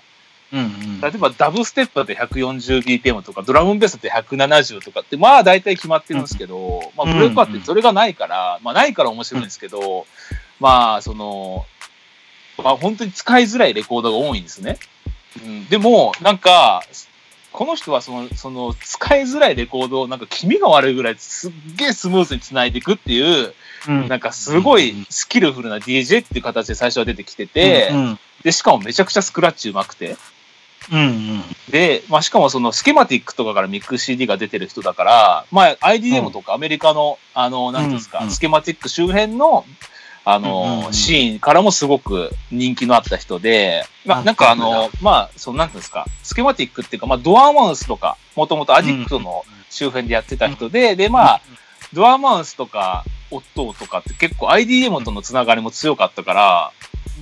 [0.53, 1.01] うんうん。
[1.01, 10.05] 例えばダブステップだと 140bpm とか、ドラムベースだと170とかって、まあ大体決まってるんですけど、まあブレイクアってそれがないから、まあないから面白いんですけど、
[10.59, 11.65] まあその、
[12.63, 14.77] まあ本当に使いづらいレコードが多いんですね。
[15.43, 16.83] うん、でも、なんか、
[17.55, 23.53] この人はその、その、使いづらいレコードをなんか気味が悪いぐらいすっげえスムーズに繋いでいくっていう、
[23.87, 24.07] うん。
[24.09, 30.17] なんかすごいスキルフルな DJ っていう形で最初は出てきてて、うんで、しかもめちゃくちゃスクラッチ上手くて、
[30.91, 31.43] うんうん。
[31.69, 38.31] で、まあ、しかもそのスケマティックとかからミックス CD が出てる人だから、まあ、IDM とかアメリカの、あの、なんていうんですか、うんうん。
[38.31, 39.65] スケマティック周辺の、
[40.25, 40.93] あの、うんうんうん。
[40.93, 51.41] シーンからもすごく人気のあった人で、まあ、あなんかあの、まあ、その、なんていうんですか、スケマティックっていうか、まあ、ドアマウスとか、もともとアディクトの周辺でやってた人で、で、まあ、
[51.93, 56.71] ドアマウスとか、オットーとかって結構 IDM とのつながりも強かったから、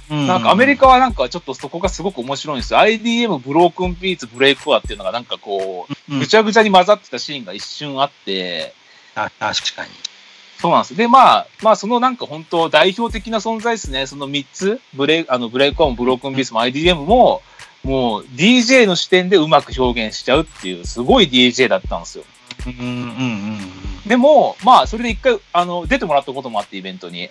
[0.10, 2.80] なんかアメリカはなんかちょっとそこがすごく面白いんですよ。
[2.80, 6.20] IDM、ブロークンビーツ、ブレイクアっていうのがなんかこう、うん。
[6.20, 8.74] ぐちゃぐちゃに混ざってたシーンが一瞬あって、
[9.16, 9.92] あ確かに。
[10.64, 10.96] そうなんです。
[10.96, 14.08] で、まあ、まあ、そのなんか本当代表的な存在ですね。
[14.08, 17.42] その3つ、ブレイあのブレイクアもブロークンビーツも IDM も、
[17.84, 22.24] もう DJ の視点でうまく表現しちゃうっていう、すごい DJ だったんですよ。
[22.66, 23.60] うんうんうん
[24.08, 27.30] でも、まあ、それで一回、あの、出てもらったこともあって、イベントに。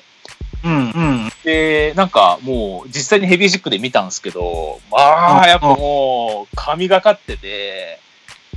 [0.63, 0.73] うん。
[0.73, 1.33] うんうん。
[1.43, 7.99] で、なんかもう、実際にヘビーシックで見たんですけど、まあ、やっぱもう、神がかってて、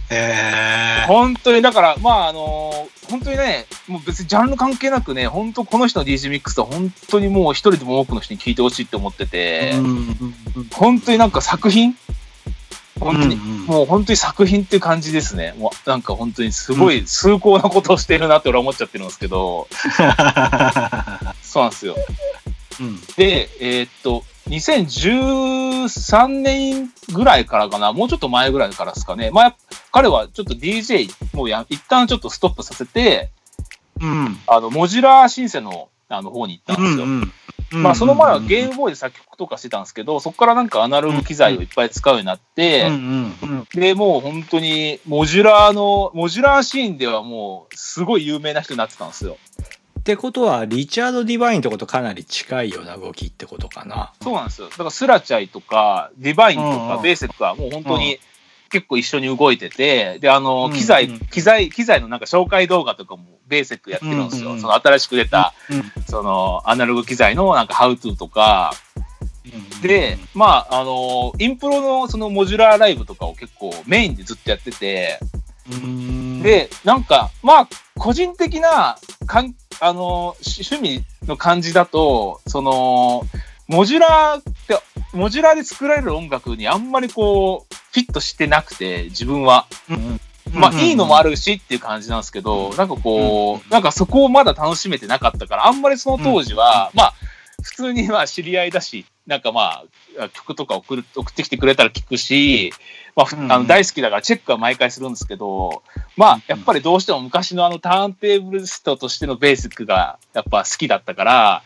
[0.09, 1.07] ええ。
[1.07, 9.73] 本当に、だから、まあ、あの、本当にね、もう別にジャンル関係なくね、本当この人の DJ ミックスは本当にもう一人でも多くの人に聞いてほしいって思ってて、
[10.73, 11.95] 本当になんか作品
[12.99, 15.55] 本当に、うんうんもう本当に作品っていう感じですね。
[15.57, 19.67] もうなんか本当にすごい崇高なことをしてるなって俺は思っちゃってるんですけど、
[21.41, 21.95] そうなんですよ。
[22.79, 23.01] うん。
[23.17, 29.31] で、えーっと、2013年ぐらいからかな、もうちょっと前ぐらいからですかね。
[29.31, 29.55] まあ、
[29.91, 33.31] 彼はちょっと DJ、もうや、一旦ちょっとストップさせて、
[33.99, 34.37] うん。
[34.47, 37.05] あの、モジュラーシンセの、あの、方に行ったんですよ。
[37.05, 37.31] うん
[37.71, 49.37] まあ、その前はゲームボーイで作曲とかしてたんですけど、そこからなんかアナログ機材をいっぱい使うようになって、うんうんで、もう本当に、モジュラーの、モジュラーシーンではもう、すごい有名な人になってたんですよ。
[50.05, 54.13] ってことはリチャード・ディバインとことかなり近いような動きってことかな。
[54.21, 54.69] そうなんですよ。
[54.69, 58.19] だからスラチャイとか、ディバインとか、うんうんベーセックはもう本当に
[58.69, 64.49] 結構一緒に動いてて、で、あの、うん機材、うん機材、機材のなんか紹介動画とかもベーセックやってるんですよ。
[64.49, 68.75] うんうんその新しく出た、うんそのアナログ機材のなんかハウトゥーとか、
[69.81, 75.41] で、まあ、あの、インプロのそのモジュラーライブとかを結構メインでずっとやってて、うん、
[76.43, 83.25] で、なんか、まあ、個人的な、かん、あの、し趣味の感じだと、その、
[83.67, 84.79] モジュラーって、
[85.13, 89.65] モジュラーで作られる音楽にあんまりこう、フィットしてなくて、自分は。
[89.89, 90.19] うん、
[90.53, 91.31] まあ、いいのもある。
[91.31, 97.13] るしっていう感じなんですけど、なんかこう、なんかそこをまだ楽しめてなかったから、あんまりその当時は、まあ、
[97.63, 99.83] 普通にまあ知り合いだし、なんかま
[100.19, 102.71] あ、曲とか送る送ってきてくれたら聞くし、
[103.15, 103.51] まあ、ふうん。
[103.51, 105.81] あの大好きだからチェックは毎回するんですけど、
[106.15, 111.63] まあ、やっぱりどうしても昔のあのターンテーブルストとしてのベーシックがやっぱ好きだったから、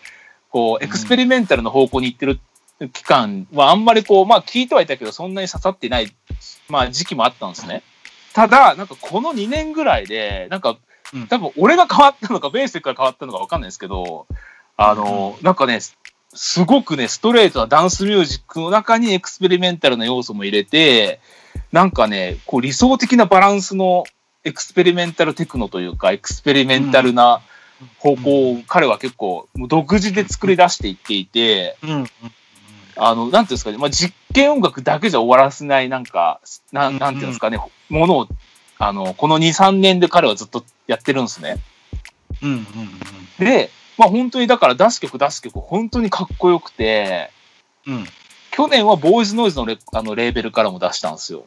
[0.50, 2.39] こう、エクスペリメンタルの方向に行ってる
[2.93, 6.15] 期間はあんまりこう、まあ聞いてはいたけど、そんなに刺さってない、
[6.69, 7.84] まあ時期もあったんですね。
[8.34, 10.78] ただ、なんかこの2年ぐらいで、なんか
[11.13, 11.28] うん。
[11.28, 14.28] 多分俺が変わったのか、ベーシックが変わったのか分かんないですけど、
[14.78, 15.80] あの、なんかね、
[16.34, 21.20] すごくね、ストレートなダンスミュージックの中にエクスペリメンタルな要素も入れて、
[21.72, 24.04] なんかね、こう理想的なバランスの
[24.44, 27.42] エクスペリメンタルテクノというか、エクスペリメンタルな
[27.98, 32.06] 方向を彼は結構独自で作り出していっていて、うん。
[32.96, 37.58] あの、なんていうんですかね、まあ、実験音楽だけじゃ終わらせない、なんか、なんなんていうんですかね、
[37.89, 38.28] ものを、
[38.78, 41.58] あの、この2、3年で彼はずっとやってるんですね。
[42.42, 42.52] うん。
[42.52, 43.46] うん。
[43.46, 47.32] で、まあ本当にだから出す曲出す曲、本当にかっこよくて、
[47.86, 48.06] うん。
[48.50, 51.44] 去年はボーイズノイズのレあのレーベルからも出したんですよ。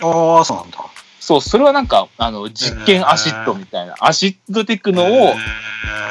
[0.00, 0.78] ああ、そうなんだ。
[1.18, 5.34] そう、それはなんか、あの、実験アシッドみたいな、アシッドテクノを、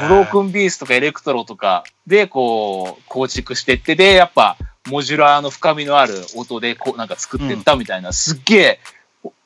[0.02, 4.58] ブロークンビーツとかエレクトロとかで、こう、構築してって、で、やっぱ、
[4.90, 8.80] モジュラーの深みのある音で、こう、なんか作ってったみたいな、すっげえ、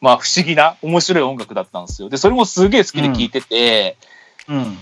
[0.01, 2.09] まあ、不思議な、面白い音楽だったんですよ。
[2.09, 3.97] で、それもすげえ好きで聴いてて、
[4.47, 4.77] うん。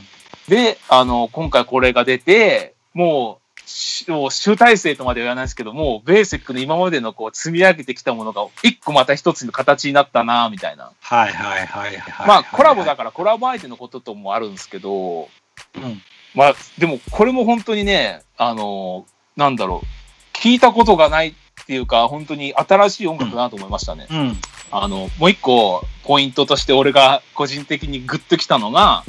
[0.52, 10.92] で、あの、今回これが出て、もう、しもう集大成とまでは言わないですけども、ベーシックの今までのこう積み上げてきたものが一個また一つの形になったな、みたいな。
[11.00, 12.28] はいはいはいはい。
[12.28, 16.02] まあコラボだからコラボ相手のことともあるんですけど、うん
[16.36, 19.06] まあでもこれも本当にね、あの、
[19.38, 21.34] なんだろう、聞いたことがないっ
[21.66, 24.08] ていうか、本当に新しい音楽だなと思いましたね。
[24.12, 24.38] うん。
[24.70, 29.06] あの、もう一個ポイントとして俺が個人的にグッときたのが、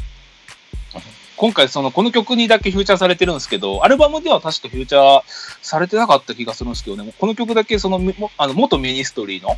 [1.43, 5.23] 今回その、この曲にだけフューチャーされてるんですけど、アルバムでは確かフューチャー
[5.61, 9.57] されてなかった気がするんですけどね、この曲だけその、もあの元ミニストリーの、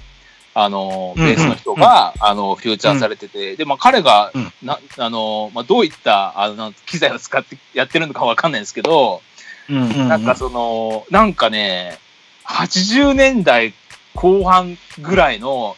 [0.55, 4.53] あの、うんベースの人が、あの、フューチャーされてて、で、まあ彼が、うん。
[4.63, 9.21] な、あの、まあどういった、あの、機材を使ってやってるのかわかんないんですけど、
[9.69, 10.09] うん。
[10.09, 11.99] なんかその、なんかね、
[12.47, 13.75] 80年代
[14.15, 15.77] 後半ぐらいの、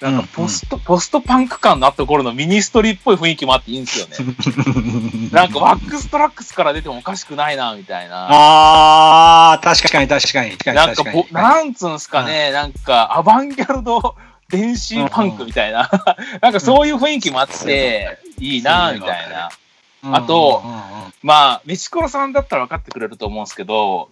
[0.00, 4.16] なんかポスト、ポストパンク感のあった頃の Ministry っぽい雰囲気もあっていいんですよね。
[5.32, 8.28] なんか Wax Trax から出てもおかしくないな、みたいな。
[8.30, 10.50] ああ、確かに確かに。
[10.52, 14.14] 確かになんかぼなんつうんすかね、なんかアバンギャルド
[14.50, 15.90] 電子パンクみたいな、
[16.40, 19.50] なんかそういう雰囲気もあって、いいな、みたいな。
[20.12, 20.84] あとうんうんうん
[21.22, 24.10] まあ、メチコロさんだったら分かってくれると思うんですけど、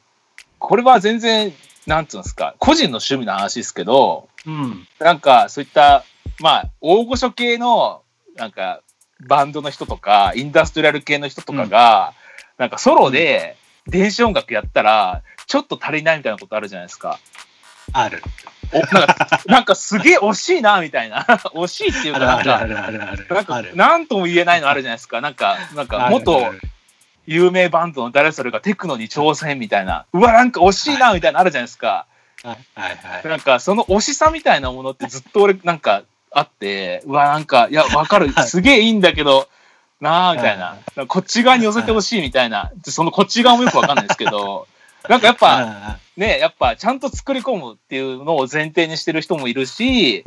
[0.59, 1.53] これは全然、
[1.87, 4.89] なんつうんですか、個人の趣味の話ですけど、うん。
[4.99, 6.05] なんかそういった、
[6.41, 8.03] まあ、大御所系の、
[8.37, 8.81] なんか、
[9.21, 12.15] バンドの人とか、インダストリアル系の人とかが、
[12.59, 17.19] なんかソロで電子音楽やったら、ちょっと足りないみたいなことあるじゃないですか。
[17.93, 18.23] ある。
[18.73, 21.23] おなんか、なんかすげえ惜しいな、みたいな。
[21.55, 23.27] 惜しいっていうあか、なんか、るあるあるあるある。
[23.29, 25.21] なんかある、なんとも言えないのあるじゃないですか。
[25.21, 26.53] なんか、なんか、元
[27.27, 30.07] 有名バンドの誰それがテクノに挑戦みたいな。
[30.13, 32.07] うわ、なんか惜しいな、みたいなのあるじゃないですか。
[32.43, 33.29] はいはいはい。
[33.29, 38.29] なんか、その惜しさみたいなものってずっと俺、なんか、あって、うわ、なんか、いや、わかる。
[38.29, 39.49] はいすげえいいんだけど、
[40.01, 40.79] なあみたいな。
[41.07, 42.73] こっち側に寄せてほしいみたいな。
[42.85, 44.67] そのこっち側もよくわかんないですけど、
[45.09, 50.25] なんかやっぱ、ね、やっぱちゃんと作り込むっていうのを前提にしてる人もいるし、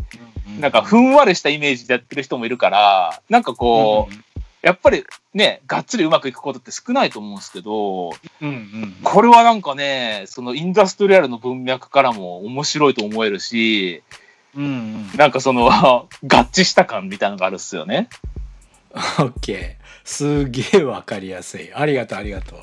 [0.60, 4.35] なんかふんわりしたイメージでやってる人もいるから、なんかこう、
[4.66, 8.12] やっぱりね、がっつりうまくいくことって少ないと思うんですけど、う
[8.44, 14.02] んうんこれはなんかね、そのインダストリアルの文脈からも面白いと思えるし、
[14.56, 14.68] うんう
[15.14, 18.10] んなんかその、 合致した感みたいなのがあるっすよね。
[18.96, 19.86] オッケー。
[20.04, 21.72] すげえわかりやすい。
[21.72, 22.60] ありがとう、ありがとう。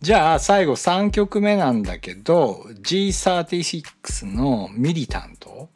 [0.00, 5.68] じゃあ、最後3曲目なんだけど、G36 のミリタント。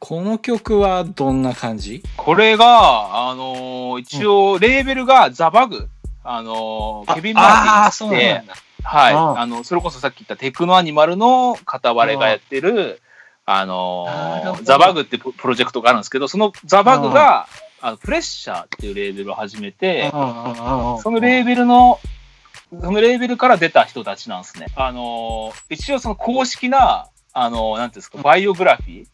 [0.00, 2.02] この曲はどんな感じ？
[2.16, 5.88] これが、あのー一応、レーベルがザ・バグ。
[6.22, 8.54] あのーケビン・マーティンああ、っつってそうなん、だ。
[8.84, 9.14] はい。
[9.14, 13.00] あの、それこそさっき言ったテクノアニマルの片割れがやってる、
[13.44, 17.48] あのーザ・バグってププロジェクトがあるんですけど、そのザ・バグが、
[17.80, 20.16] あのプレッシャーっていうレーベルを始めて、そ
[21.10, 21.98] のレーベルの、
[22.70, 24.66] そのレーベルから出た人たちなんですね。
[24.76, 29.06] あのー一応その公式な、あのーなんていうんですか、バイオグラフィー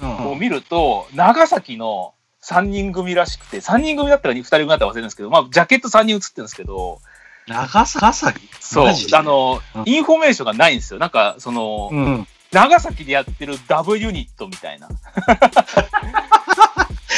[0.00, 7.00] を見ると、長崎の3人組らしくて、3人組だったら2人組だったら忘れるんですけど、まあ、ジャケット3人写ってるんですけど、
[7.48, 8.40] 長崎？
[8.60, 10.98] そうあのうん、インフォメーションがないんですよ。
[10.98, 12.26] なんか、その、うん。
[12.52, 14.88] 長崎でやってるダブユニットみたいな。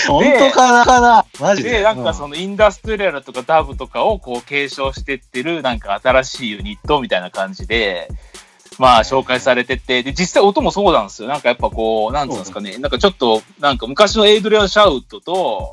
[0.08, 1.26] 本当かなかな？
[1.38, 1.70] マジで？
[1.70, 8.08] で、なんかそのインダストリアルとかダブとかをこう継承してってる、なんか新しいユニットみたいな感じで、
[8.78, 11.28] まあ紹介されてて、で、実際音もそうなんですよ。
[11.28, 15.70] なんかやっぱこう、なんつうんですかね、なんかちょっと、なんか昔のエイドリアン・シャウトと、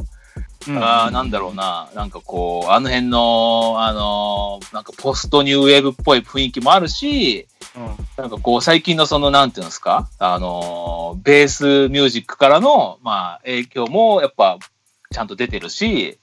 [0.67, 7.83] うん、あーなんだろうな、なんかこう、あの辺の、あのーなんかポストニューウェーブっぽい雰囲気もあるし、うん。
[8.17, 14.57] なんかこう、最近のその、なんていうんですか、あのーベースミュージックからの、まあ、影響も、やっぱ、
[15.11, 16.17] ちゃんと出てるし、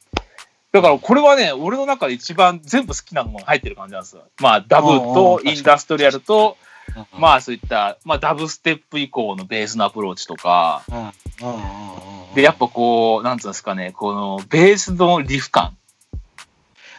[0.72, 4.22] だからこれはね、俺の中で一番全部好きなものが入ってる感じなんですよ。
[4.40, 6.56] まあ、ダブとうインダストリアルと、
[6.94, 10.96] あ、まあ、そういった、まあ、ダブステップ以降のベースのアプローチとか、うん。
[10.98, 15.76] うんうんうんで、やっぱこう、なんつうんですかね、このベースのリフ感。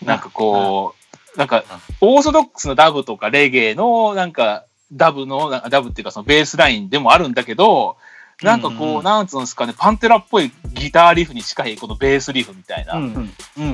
[0.04, 0.96] なんかこ
[1.36, 1.63] う、なんか、
[2.02, 7.97] オーソドックスのダブとかレゲエの、なんか、ダブの、なんかダブっていうかそのベースラインでもあるんだけど、
[8.44, 12.94] なんかこう、うんうんなんつうんですかね、パンテラっぽいギターリフに近いこのベースリフみたいな。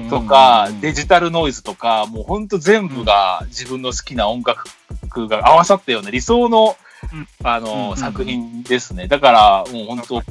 [0.09, 6.77] とかうん、デジタルノイズとか、もうほんと全部が自分の好きな音楽が合わさったような理想の、
[7.13, 9.07] うんあの、作品ですね。
[9.07, 10.23] だから、もう本当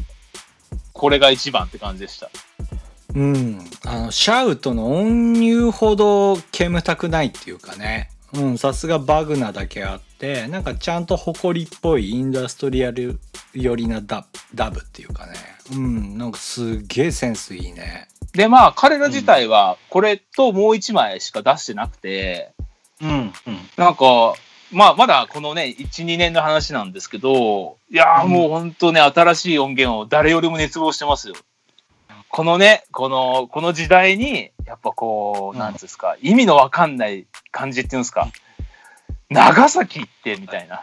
[0.92, 2.30] これが一番って感じでした。
[3.14, 3.64] うん。
[3.84, 8.10] あの、シャウトの音入ほど煙たくないっていうかね。
[8.34, 13.18] うん、さすがバグナだけあって、なんかちゃんと誇りっぽいインダストリアル
[13.54, 15.32] 寄りなダダブっていうかね。
[15.72, 18.08] うん、なんかすげえセンスいいね。
[18.32, 22.52] で、まあ、彼ら自体は、これともう一枚しか出してなくて、
[23.00, 23.10] うん。
[23.10, 23.32] うん。
[23.76, 24.34] なんか、
[24.70, 31.34] まあ、まだこのね、1、2年の話なんですけど、いやーうんもう本当ね、新しい音源を誰よりも熱望してますよ。
[32.30, 35.58] このね、この、この時代に、やっぱこう、うん。
[35.58, 38.28] なんつうんですか、意味のわかんない感じっていうんですか、
[39.30, 40.82] 長崎って、みたいな。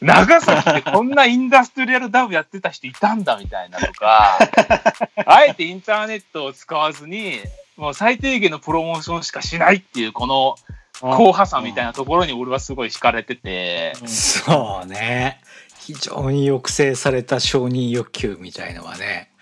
[0.00, 4.38] 長崎ってこんなインダストリアルダブやってた人いたんだみたいなとか、
[5.26, 7.40] あえてインターネットを使わずに、
[7.76, 10.56] もう最低限のプロモーションしかしないっていう、この
[11.00, 15.40] 硬派さみたいなところに俺はすごい惹かれてて、そうね。
[15.80, 19.37] 非常に抑制された承認欲求みたいのはね、も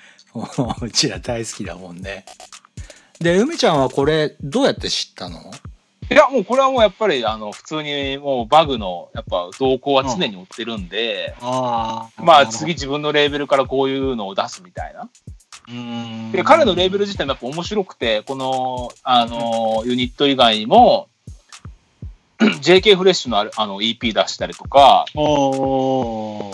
[0.80, 2.24] う うちら大好きだもんね。
[3.20, 5.40] で、梅ちゃんはこれどうやって知ったの？
[6.08, 12.22] いや、もうこれはもうやっぱり、あの、普通にもうバグの、やっぱ動向は常に追ってるんで、ああ。
[12.22, 15.08] まあ次自分のレーベルからこういうのを出すみたいな。
[15.68, 16.32] うん。
[16.32, 21.08] で、彼のレーベル自体もやっぱ面白くて、この、あの、ユニット以外にも、
[22.38, 25.06] JK フレッシュのあるあの EP 出したりとか、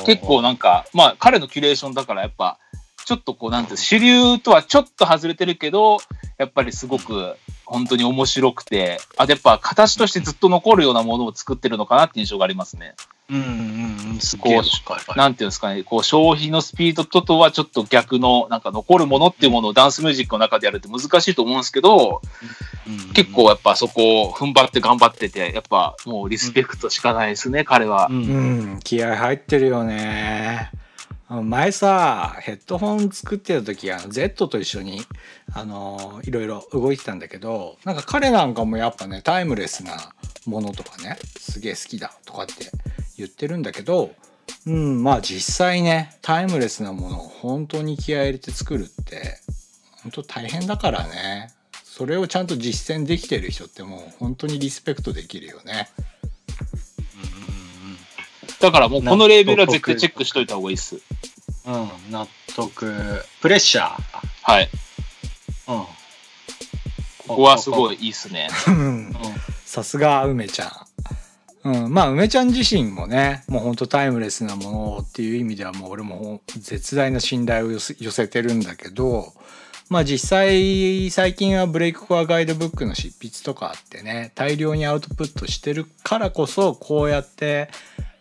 [0.06, 2.58] 結構なんか、まあ彼のキュレーションだからやっぱ、
[3.04, 5.98] ちょっとこう、なんていうの主流とはちょっと外れてるけど、
[6.38, 12.94] やっぱりすごく本当に面白くて、あ、でやっぱ形としてずっと残るようなものを作ってるのかなって印象がありますね。
[13.30, 14.18] うんうんうん。
[14.20, 22.20] すげえわかるなんていうんですかね、こう消費のスピードととはちょっと逆の、なんか残るものっていうものをダンスミュージックの中でやるって難しいと思うんですけど、
[22.86, 28.12] うん結構やっぱそこを踏ん張って頑張ってて、やっぱもうリスペクトしかないですね、彼はう。。
[28.12, 30.70] うんん、気合入ってるよね。
[31.40, 35.00] 前さ、ヘッドホン作ってた時、あの Z と一緒に、
[35.54, 40.12] あの、いろいろ動いてたんだけど、なんか彼なんかもやっぱね、タイムレスな
[40.44, 42.70] ものとかね、すげえ好きだとかって
[43.16, 44.10] 言ってるんだけど、
[44.66, 49.40] うん、まあ実際ね、タイムレスなものを本当に気合入れて作るって、
[50.02, 51.50] 本当大変だからね。
[51.84, 55.88] それをちゃんと実践できてる人ってもう本当にリスペクトできるよね。
[58.60, 60.96] だからもうこのレーベルは絶対チェックしといた方がいいっす。
[61.66, 62.12] うん。
[62.12, 63.24] 納得。
[63.40, 64.00] プレッシャー。
[64.42, 64.68] はい。
[65.68, 65.86] うん。
[67.26, 68.48] ここはすごいいいっすね。
[68.66, 69.12] うん
[69.64, 70.70] さすが梅ちゃん。
[71.64, 79.32] うん、まあ梅ちゃん自身もねもうほんとタイムレスなものっていう意味ではもう俺も絶大な信頼を寄せ寄せてるんだけど
[79.88, 87.70] まあ実際最近はブレイクコアガイドブックの執筆とかあってね大量にアウトプットしてるからこそこうやって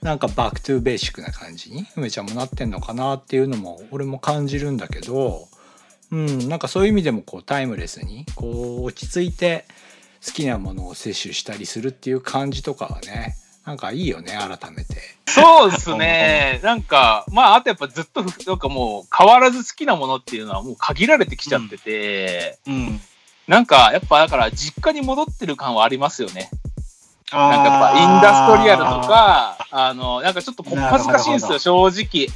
[0.02, 5.48] なんか back to basic な感じに梅ちゃんもなってんのかなっていうのも俺も感じるんだけど
[6.12, 9.66] うんなんかそういう意味でもこうタイムレスにこう落ち着いて
[10.26, 13.36] 好きなものを摂取したりするっていう感じとかはね
[13.66, 14.96] なんかいいよね改めて。
[15.28, 16.60] そうですね。
[16.64, 23.00] なんか、まあ、あとやっぱずっと、なんかもう変わらず好きなものっていうのはもう限られてきちゃってて、うん。
[23.48, 26.50] なんかやっぱだから実家に戻ってる感はありますよね。
[27.32, 32.28] ななんかやっぱインダストリアルとか、あの、なんかちょっとこっぱずかしいんですよ、正直。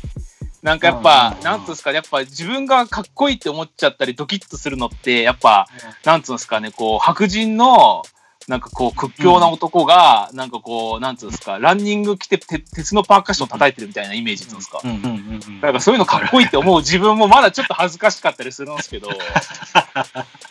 [0.61, 5.67] なんかやっぱう、んなんつうんですかね、やっぱ自分がかっこいいって思っちゃったりドキッとするのって、やっぱ、
[6.03, 8.03] なんつうんですかね、こう、白人の、
[8.47, 14.81] なんかこう、屈強な男が、なんかこう、なんつうんですか、ランニング着てて鉄のパーカッション叩いてるみたいなイメージっていうんですか。
[14.83, 15.61] うんうんうんうん。
[15.61, 19.09] なんかそういうのかっこいいって思う自分もまだちょっと恥ずかしかったりするんですけど、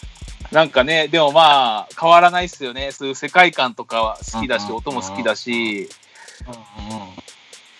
[0.55, 2.93] なんかね、でもまあ、変わらないっすよね。
[2.93, 5.89] そういう世界観とかは好きだし、うん音も好きだし、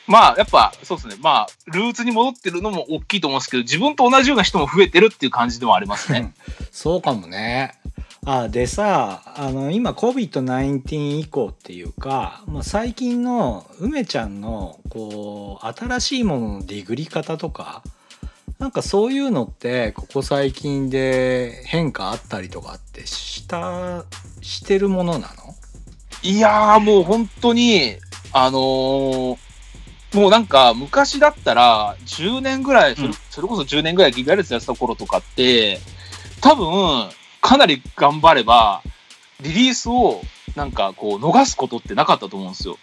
[0.09, 1.15] まあ、やっぱ、そうですね。
[1.21, 6.35] まあ、ルーツに戻ってるのも大きいと思うんですけど、自分と同じような人も増えてるっていう感じでもありますね。
[6.73, 7.75] そうかもね。
[8.27, 17.83] あでさあの今 COVID-19 以降っていうか、まあ、最近の梅ちゃんのこう新しいもののディグり方とか
[18.59, 24.05] なんかそういうのってここ最近で変化あったりとかってした
[24.41, 25.55] してるものなの？
[26.23, 27.97] いやー、もう本当に、
[28.33, 29.39] あのー
[30.15, 32.95] もうなんか昔だったら10年ぐらい、
[33.31, 35.81] それこそ10年ぐらいギガレスやってた頃とかって、
[36.41, 38.83] 多分かなり頑張れば、
[39.41, 40.21] リリースを
[40.55, 42.79] なんかこう逃すことってなかったと思うんですよ。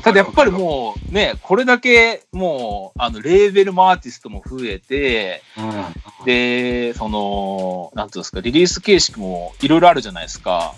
[0.00, 6.24] ただやっぱりもうね、これだけもうあのレーベルもアーティストも増えて、うん。
[6.24, 10.74] で、その、なんていうんですか、リリース形式もいろいろあるじゃないですか。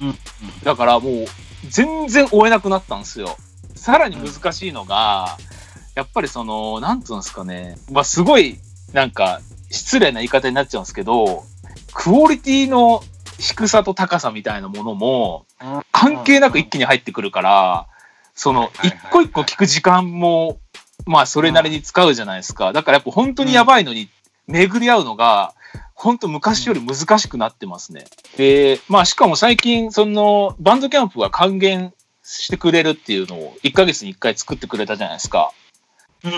[0.00, 0.18] うん
[0.64, 1.26] だからもう
[1.68, 3.36] 全然追えなくなったんですよ。
[3.74, 5.36] さらに難しいのが、
[5.94, 8.58] やっぱりその、なんていうんですかね、まあすごい
[8.92, 9.40] なんか
[9.70, 11.44] 失礼な言い方になっちゃうんですけど、
[11.92, 13.02] クオリティの
[13.38, 15.46] 低さと高さみたいなものも
[15.92, 17.86] 関係なく一気に入ってくるから、
[18.38, 20.60] その一個一個聞く時間も、
[21.06, 22.72] まあそれなりに使うじゃないですか。
[22.72, 24.08] だからやっぱ本当にやばいのに
[24.46, 25.54] 巡り合うのが、
[25.94, 28.04] 本当昔より難しくなってますね。
[28.36, 35.52] で、まあしかも最近、その、バンドキャンプが還元してくれるっていうのを1ヶ月に1回作ってくれたじゃないですか。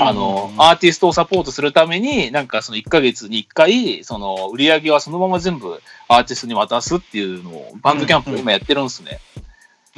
[0.01, 9.20] あの、アーティストをサポートするために、なんかその1ヶ月に1回、その売り上げはそのまま全部アーティストに渡すっていうのをバンドキャンプで今やってるんですね。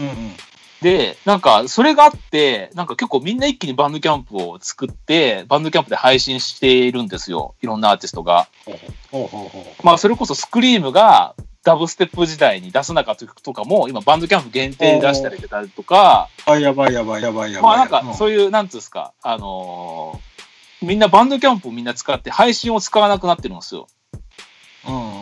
[0.01, 0.33] うんうん。
[0.83, 7.55] で、なんか、それがあって、なんか結構みんな一気にバンドキャンプを作って、バンドキャンプで配信しているんですよ。
[7.63, 8.49] いろんなアーティストが。
[9.83, 16.29] まあ、それこそスクリームがダブステップ時代に出さなかった曲とかも、今バンドキャンプ限定で出したりとか。
[16.47, 17.77] あ、やばいやばいやばいやばい。
[17.77, 18.41] まあなんかそういう。
[18.43, 20.33] いう、なんつうんですか、あのー
[20.83, 23.87] みんなバンドキャンプをみんな使って配信を使わなくなってるんですよ。
[24.87, 25.13] うんうんうん。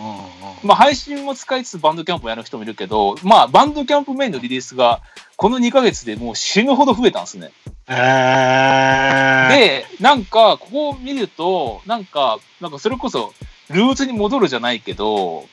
[0.64, 5.02] まあ配信も使いつつバンドキャンプをやる人もいるけど、まあバンドキャンプメインのリリースが
[5.40, 7.50] この2ヶ月でもう死ぬほど増えたんですね。
[7.88, 9.48] えー。
[9.48, 13.32] で、なんか、ここを見ると、なんか、なんかそれこそ、
[13.70, 15.46] ルーツに戻るじゃないけど、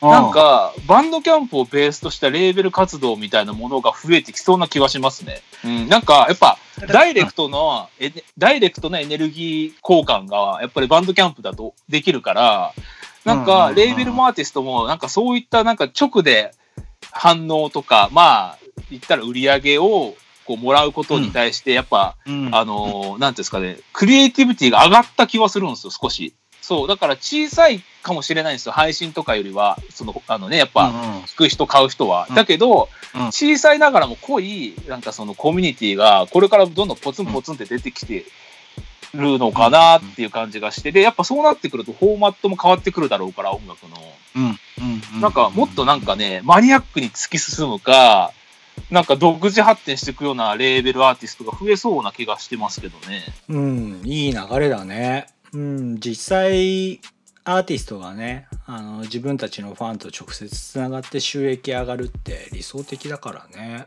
[0.00, 5.42] うん、なんか、バンドキャンプをベースとしたレーベル活動みたいなものが増えてきそうな気がしますね。
[5.64, 6.56] うん、なんか、やっぱ、
[6.86, 12.74] ダイレクトの、えダイレクトなエネルギー交換が、やっぱりバンドキャンプだとできるから、
[13.24, 16.54] なんか、レーベルもアーティストも、なんかそういったなんか直で
[17.10, 20.14] 反応とか、まあ、言ったら売り上げを、
[20.44, 26.34] こう、もらうことに対して、やっぱ、うん、あのーなんていうんですかね、クリエイティビティが上がった気はするんですよ、少し。
[26.62, 30.90] そう、だから小さいかもしれないんですよ、配信とかよりは、その、あのね、やっぱ、
[31.26, 32.26] 聞く人、買う人は。
[32.28, 38.26] うんだけど、うん小さいながらも濃い、なんかそのコミュニティが、これからどんどんポツンポツンって出てきて
[39.14, 43.96] るのかなっていう感じがして、で、やっぱそうなってくると、フォーマットも変わってくるだろうから、音楽の。
[44.36, 45.20] うんうんうん。
[45.20, 48.32] なんか、もっとなんかね、マニアックに突き進むか、
[48.90, 53.24] なんか独自発展していくようなレーベルアーティストが増えそうな気がしてますけどね。
[53.48, 55.26] うん、いい流れだね。
[55.52, 57.00] うん、実際、
[57.44, 63.86] アーティストがね、あの、自分たちのファンと直接つながって収益上がるって理想的だからね。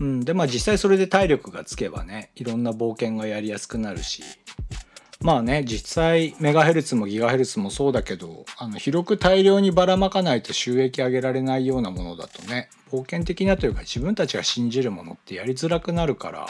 [0.00, 4.22] うん、で、まあ実際それで体力がつけばね、いろんな冒険がやりやすくなるし。
[5.22, 16.46] まあね、実際メガヘルツもギガヘルツもそうだけど、あの、広く大量にばらまかないと収益上げられないようなものだとね、冒険的なというか自分たちが信じるものってやりづらくなるから、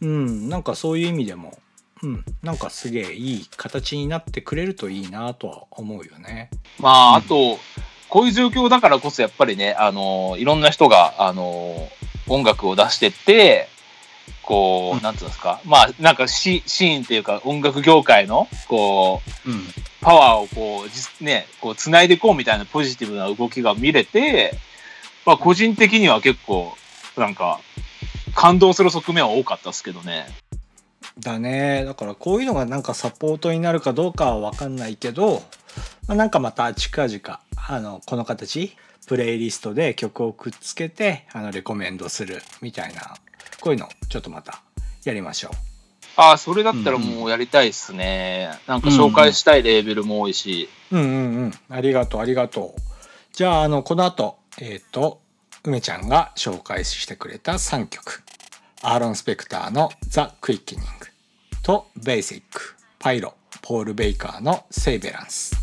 [0.00, 1.58] うん、なんかそういう意味でも、
[2.02, 6.50] うん、なんかすげえいい形になってくれるといいなとは思うよね。
[6.78, 7.58] まあ、うんあと、
[8.08, 11.88] こういう状況だからこそ、やっぱりね、あの、いろんな人が、あの、
[12.28, 13.68] 音楽を出してって、
[14.46, 19.60] こう、うんなんていうんですか、まあ、なんかシシーンっていうか、音楽業界の、こう、うん。
[20.00, 24.54] パワーをこう、実ね、こう、繋いでいこうみたいなポジティブな動きが見れて、
[25.26, 26.76] まあ、個人的には結構、
[27.16, 27.60] なんか、
[28.34, 30.26] 感動する側面は多かったですけどね。
[31.18, 35.42] だねだからこういうのがなんかサポートになるかどうかは分かんないけど、
[36.06, 38.76] まあ、なんかまた近々あのこの形
[39.06, 43.16] プレイリストで曲をくっつけてあのレコメンドするみたいな
[43.60, 44.62] こういうのちょっとまた
[45.04, 45.50] やりましょ
[46.16, 48.48] ああ、それだったらもうやりたいっすね。
[48.66, 50.68] なんか紹介したいレーベルも多いし。
[50.90, 50.96] う。
[50.96, 52.80] うんうんうんありがとうありがとう。
[53.32, 55.20] じゃああのこの後えっ、と
[55.62, 58.22] 梅ちゃんが紹介してくれた3曲
[58.82, 61.06] アーロン・スペクターの「ザ・クイッキニング」
[61.62, 65.54] と「ベーシック」パイロポール・ベイカーの「セイベランス」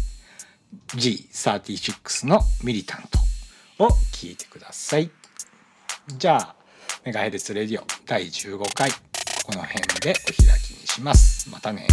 [0.94, 3.20] G36 の「ミリタント」
[3.86, 5.10] を聴いてください。
[6.18, 6.56] じゃあ
[7.06, 8.90] メガヘルツレディオ第15回
[9.46, 11.50] この辺でお開きにします。
[11.50, 11.86] またね